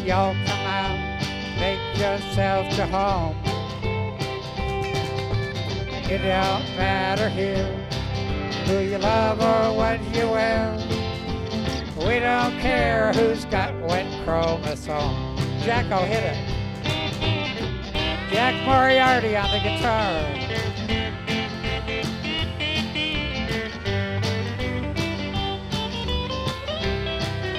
Y'all 0.05 0.35
come 0.45 0.67
out, 0.67 1.25
make 1.59 1.79
yourself 1.97 2.71
to 2.75 2.85
home. 2.85 3.35
It 6.05 6.19
don't 6.19 6.77
matter 6.77 7.29
here 7.29 7.65
who 8.67 8.77
you 8.77 8.99
love 8.99 9.39
or 9.41 9.75
what 9.75 9.99
you 10.15 10.29
wear. 10.29 10.71
We 11.97 12.19
don't 12.19 12.59
care 12.59 13.11
who's 13.13 13.45
got 13.45 13.73
what 13.81 14.05
chromosome. 14.23 15.35
Jacko, 15.63 16.05
hit 16.05 16.23
it. 16.23 16.52
Jack 18.33 18.65
Moriarty 18.65 19.37
on 19.37 19.51
the 19.51 19.59
guitar. 19.59 20.23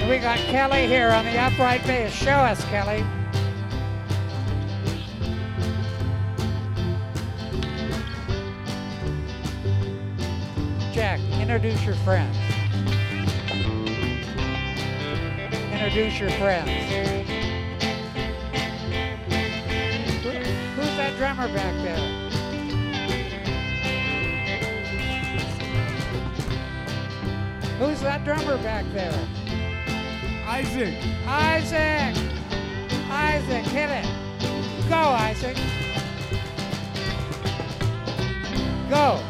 We 0.09 0.17
got 0.17 0.37
Kelly 0.49 0.85
here 0.85 1.11
on 1.11 1.23
the 1.23 1.37
upright 1.39 1.81
bass. 1.87 2.11
Show 2.11 2.31
us, 2.31 2.61
Kelly. 2.65 3.05
Jack, 10.91 11.21
introduce 11.39 11.85
your 11.85 11.95
friends. 11.95 12.35
Introduce 15.71 16.19
your 16.19 16.31
friends. 16.31 17.24
Drummer 21.17 21.47
back 21.53 21.73
there? 21.75 21.95
Who's 27.79 28.01
that 28.01 28.25
drummer 28.25 28.57
back 28.57 28.85
there? 28.91 29.27
Isaac. 30.45 30.93
Isaac! 31.25 32.15
Isaac, 33.09 33.65
hit 33.65 33.89
it. 33.89 34.05
Go, 34.89 34.95
Isaac. 34.95 35.55
Go. 38.89 39.21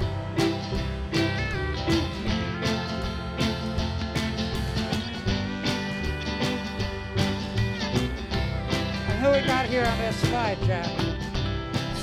And 9.07 9.19
who 9.19 9.31
we 9.31 9.41
got 9.45 9.65
here 9.65 9.85
on 9.85 9.97
this 9.99 10.15
slide, 10.15 10.57
Jack? 10.63 11.14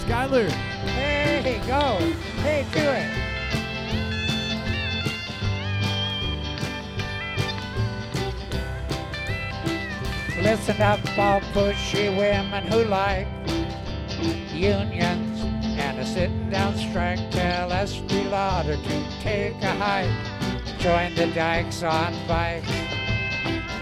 Skyler. 0.03 0.51
Hey, 0.51 1.63
go. 1.67 1.99
Hey, 2.43 2.67
do 2.73 2.81
it. 2.81 3.23
Listen 10.43 10.83
up, 10.83 10.99
all 11.17 11.41
pushy 11.53 12.11
women 12.17 12.67
who 12.67 12.83
like 12.87 13.29
unions 14.53 15.41
and 15.79 16.01
a 16.01 16.05
sitting 16.05 16.51
down 16.51 16.77
strike. 16.77 17.31
Tell 17.31 17.71
Estee 17.71 18.25
Lauder 18.25 18.77
to 18.77 19.21
take 19.21 19.63
a 19.63 19.73
hike. 19.77 20.11
Join 20.81 21.15
the 21.15 21.29
dykes 21.33 21.85
on 21.85 22.13
bikes. 22.27 22.69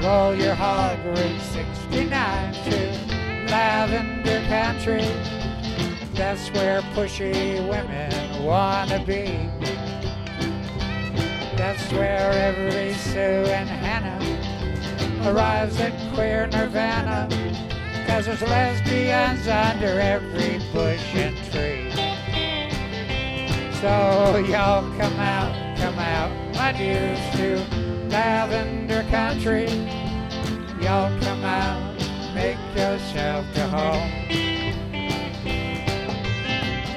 Roll 0.02 0.34
your 0.34 0.54
hog 0.54 0.98
Route 1.06 1.40
69 1.40 2.52
to 2.52 3.50
Lavender 3.50 4.42
Country. 4.48 5.39
That's 6.20 6.50
where 6.52 6.82
pushy 6.94 7.66
women 7.66 8.44
wanna 8.44 9.02
be. 9.06 9.48
That's 11.56 11.90
where 11.94 12.30
every 12.32 12.92
Sue 12.92 13.48
and 13.48 13.66
Hannah 13.66 14.20
arrives 15.26 15.80
at 15.80 15.94
queer 16.12 16.46
nirvana. 16.48 17.26
Cause 18.06 18.26
there's 18.26 18.42
lesbians 18.42 19.48
under 19.48 19.98
every 19.98 20.58
bush 20.74 21.02
and 21.14 21.38
tree. 21.50 21.90
So 23.80 24.44
y'all 24.46 24.82
come 24.98 25.18
out, 25.18 25.78
come 25.78 25.98
out, 25.98 26.54
my 26.54 26.72
dears, 26.72 27.18
to 27.36 27.56
Lavender 28.10 29.04
Country. 29.08 29.68
Y'all 30.82 31.18
come 31.22 31.44
out, 31.46 31.80
make 32.34 32.58
yourself 32.76 33.46
to 33.54 33.66
home. 33.68 34.39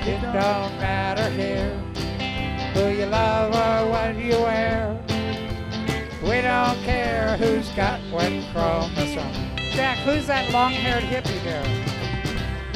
It 0.05 0.19
don't 0.19 0.33
matter 0.81 1.29
here 1.29 1.77
who 2.73 2.89
you 2.89 3.05
love 3.05 3.55
or 3.55 3.89
what 3.89 4.17
you 4.17 4.33
wear. 4.33 4.99
We 6.21 6.41
don't 6.41 6.77
care 6.83 7.37
who's 7.37 7.69
got 7.69 8.01
what 8.11 8.29
chromosome. 8.51 9.31
Jack, 9.71 9.99
who's 9.99 10.27
that 10.27 10.51
long-haired 10.51 11.03
hippie 11.03 11.41
there? 11.45 11.63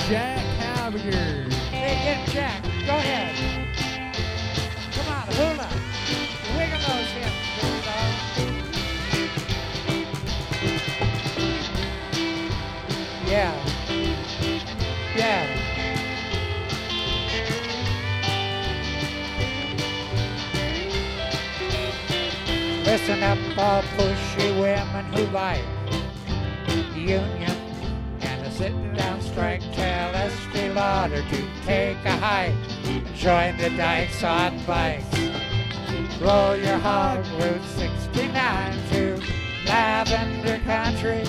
Jack 0.07 0.39
Habiger. 0.57 1.51
Hey, 1.69 2.15
get 2.15 2.29
Jack. 2.29 2.63
Go 2.63 2.95
ahead. 2.95 3.35
Come 4.93 5.13
on, 5.13 5.27
hula. 5.35 5.86
Listen 22.97 23.21
up, 23.21 23.37
all 23.59 23.83
pushy 23.95 24.59
women 24.59 25.05
who 25.13 25.27
like 25.27 25.63
union 26.95 27.55
and 28.21 28.43
a 28.43 28.51
sitting 28.51 28.91
down 28.95 29.21
strike. 29.21 29.61
Tell 29.73 30.15
Estee 30.15 30.69
Lauder 30.69 31.21
to 31.21 31.47
take 31.63 32.03
a 32.05 32.17
hike. 32.17 32.55
Join 33.15 33.55
the 33.57 33.69
dykes 33.77 34.23
on 34.23 34.59
bikes. 34.65 35.05
Roll 36.19 36.55
your 36.55 36.79
hog 36.79 37.23
Route 37.39 37.63
69 37.77 38.79
to 38.89 39.21
Lavender 39.67 40.57
Country. 40.65 41.23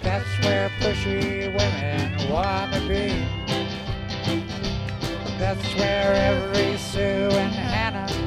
That's 0.00 0.44
where 0.44 0.70
pushy 0.78 1.48
women 1.58 2.30
wanna 2.30 2.78
be. 2.86 3.08
That's 5.40 5.74
where 5.74 6.14
every 6.14 6.78
Sue 6.78 7.00
and 7.00 7.52
Hannah 7.52 8.21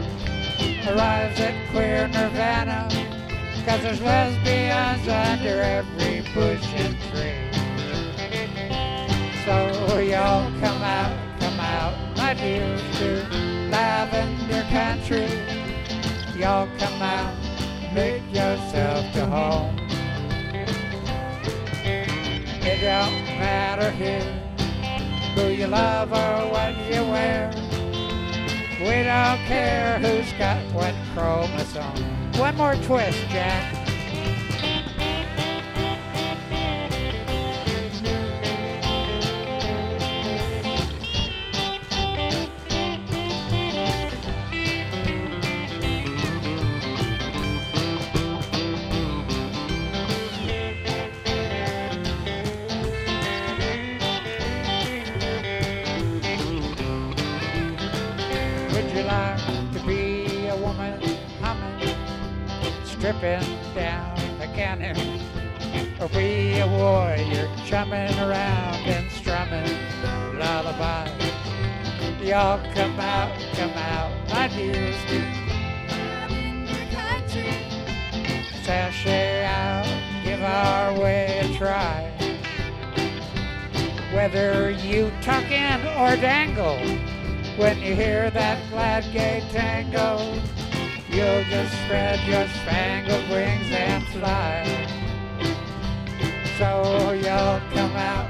arrives 0.87 1.39
at 1.39 1.55
queer 1.71 2.07
nirvana. 2.07 2.87
Cause 3.65 3.81
there's 3.81 4.01
lesbians 4.01 5.07
under 5.07 5.61
every 5.61 6.21
bush 6.33 6.63
and 6.75 6.95
tree. 7.09 7.45
So 9.45 9.97
y'all 9.97 10.51
come 10.59 10.81
out, 10.83 11.17
come 11.39 11.59
out, 11.59 12.17
my 12.17 12.33
dears, 12.35 12.81
to 12.99 13.27
Lavender 13.71 14.63
Country. 14.69 15.27
Y'all 16.39 16.69
come 16.77 17.01
out, 17.01 17.35
make 17.93 18.21
yourself 18.31 19.11
to 19.13 19.25
home. 19.25 19.75
It 22.67 22.81
don't 22.81 23.39
matter 23.39 23.89
here 23.91 24.21
who 25.35 25.47
you 25.49 25.67
love 25.67 26.11
or 26.11 26.51
what 26.51 26.75
you 26.91 27.01
wear. 27.03 27.64
We 28.79 29.03
don't 29.03 29.39
care 29.47 29.99
who's 29.99 30.31
got 30.33 30.61
what 30.73 30.93
chromosome. 31.13 32.03
One 32.37 32.57
more 32.57 32.75
twist, 32.75 33.17
Jack. 33.29 33.74
When 87.57 87.79
you 87.81 87.95
hear 87.95 88.29
that 88.31 88.69
glad 88.69 89.03
gay 89.13 89.41
tango, 89.51 90.17
you'll 91.09 91.43
just 91.45 91.73
spread 91.83 92.19
your 92.27 92.45
spangled 92.49 93.29
wings 93.29 93.71
and 93.71 94.03
fly. 94.07 94.63
So 96.57 97.13
you'll 97.13 97.61
come 97.73 97.95
out, 97.95 98.24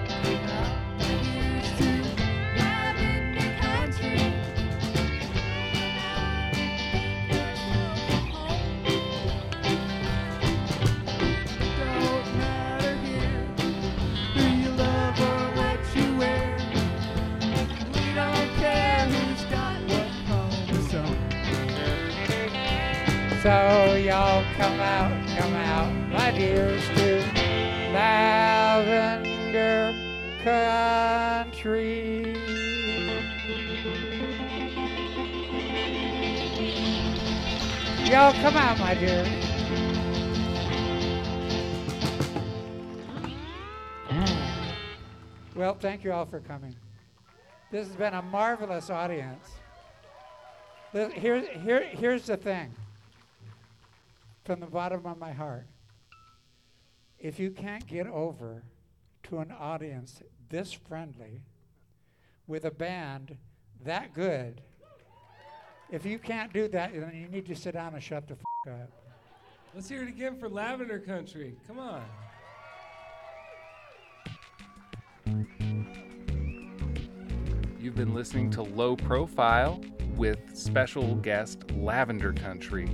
Country. 30.45 32.35
Y'all 38.05 38.31
come 38.31 38.55
out, 38.55 38.77
my 38.77 38.93
dear. 38.93 39.25
Well, 45.55 45.73
thank 45.73 46.03
you 46.03 46.11
all 46.13 46.27
for 46.27 46.41
coming. 46.41 46.75
This 47.71 47.87
has 47.87 47.95
been 47.95 48.13
a 48.13 48.21
marvelous 48.21 48.91
audience. 48.91 49.49
Here, 50.91 51.39
here, 51.39 51.81
here's 51.85 52.27
the 52.27 52.37
thing 52.37 52.71
from 54.43 54.59
the 54.59 54.67
bottom 54.67 55.07
of 55.07 55.17
my 55.17 55.31
heart. 55.31 55.65
If 57.17 57.39
you 57.39 57.49
can't 57.49 57.87
get 57.87 58.05
over 58.05 58.61
to 59.23 59.39
an 59.39 59.51
audience 59.51 60.21
this 60.49 60.73
friendly 60.73 61.41
with 62.47 62.65
a 62.65 62.71
band 62.71 63.37
that 63.83 64.13
good, 64.13 64.61
if 65.91 66.05
you 66.05 66.17
can't 66.19 66.51
do 66.53 66.67
that, 66.69 66.93
then 66.93 67.11
you 67.13 67.27
need 67.27 67.45
to 67.45 67.55
sit 67.55 67.73
down 67.73 67.93
and 67.93 68.01
shut 68.03 68.27
the 68.27 68.33
f- 68.67 68.73
up. 68.73 68.89
Let's 69.73 69.89
hear 69.89 70.03
it 70.03 70.09
again 70.09 70.37
for 70.37 70.49
Lavender 70.49 70.99
Country. 70.99 71.55
Come 71.67 71.79
on. 71.79 72.03
You've 77.79 77.95
been 77.95 78.15
listening 78.15 78.49
to 78.51 78.63
Low 78.63 78.95
Profile 78.95 79.81
with 80.15 80.39
special 80.57 81.15
guest 81.15 81.69
Lavender 81.71 82.33
Country, 82.33 82.89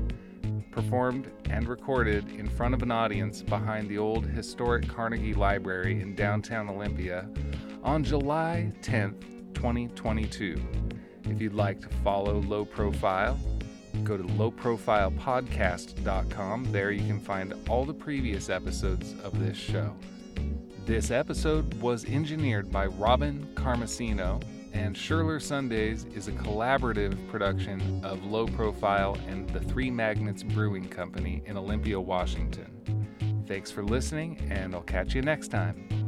performed 0.72 1.30
and 1.50 1.68
recorded 1.68 2.30
in 2.32 2.48
front 2.48 2.74
of 2.74 2.82
an 2.82 2.92
audience 2.92 3.42
behind 3.42 3.90
the 3.90 3.98
old 3.98 4.26
historic 4.26 4.88
Carnegie 4.88 5.34
Library 5.34 6.00
in 6.02 6.16
downtown 6.16 6.70
Olympia 6.70 7.28
on 7.84 8.02
July 8.04 8.72
10th, 8.82 9.22
2022. 9.54 10.62
If 11.26 11.42
you'd 11.42 11.54
like 11.54 11.82
to 11.82 11.90
follow 12.04 12.40
Low 12.42 12.66
Profile, 12.66 13.38
go 14.04 14.18
to 14.18 14.24
lowprofilepodcast.com. 14.24 16.72
There 16.72 16.92
you 16.92 17.06
can 17.06 17.20
find 17.20 17.54
all 17.70 17.86
the 17.86 17.94
previous 17.94 18.50
episodes 18.50 19.14
of 19.24 19.40
this 19.40 19.58
show. 19.58 19.96
This 20.86 21.12
episode 21.12 21.80
was 21.82 22.06
engineered 22.06 22.72
by 22.72 22.88
Robin 22.88 23.48
Carmosino, 23.54 24.42
and 24.74 24.96
Scherler 24.96 25.42
Sundays 25.42 26.06
is 26.16 26.28
a 26.28 26.32
collaborative 26.32 27.28
production 27.30 28.04
of 28.04 28.24
Low 28.24 28.48
Profile 28.48 29.18
and 29.28 29.50
the 29.50 29.60
Three 29.60 29.92
Magnets 29.92 30.44
Brewing 30.44 30.88
Company 30.88 31.44
in 31.46 31.58
Olympia, 31.58 32.00
Washington. 32.00 33.44
Thanks 33.48 33.72
for 33.72 33.84
listening, 33.84 34.38
and 34.50 34.74
I'll 34.74 34.82
catch 34.82 35.14
you 35.14 35.22
next 35.22 35.50
time. 35.50 36.01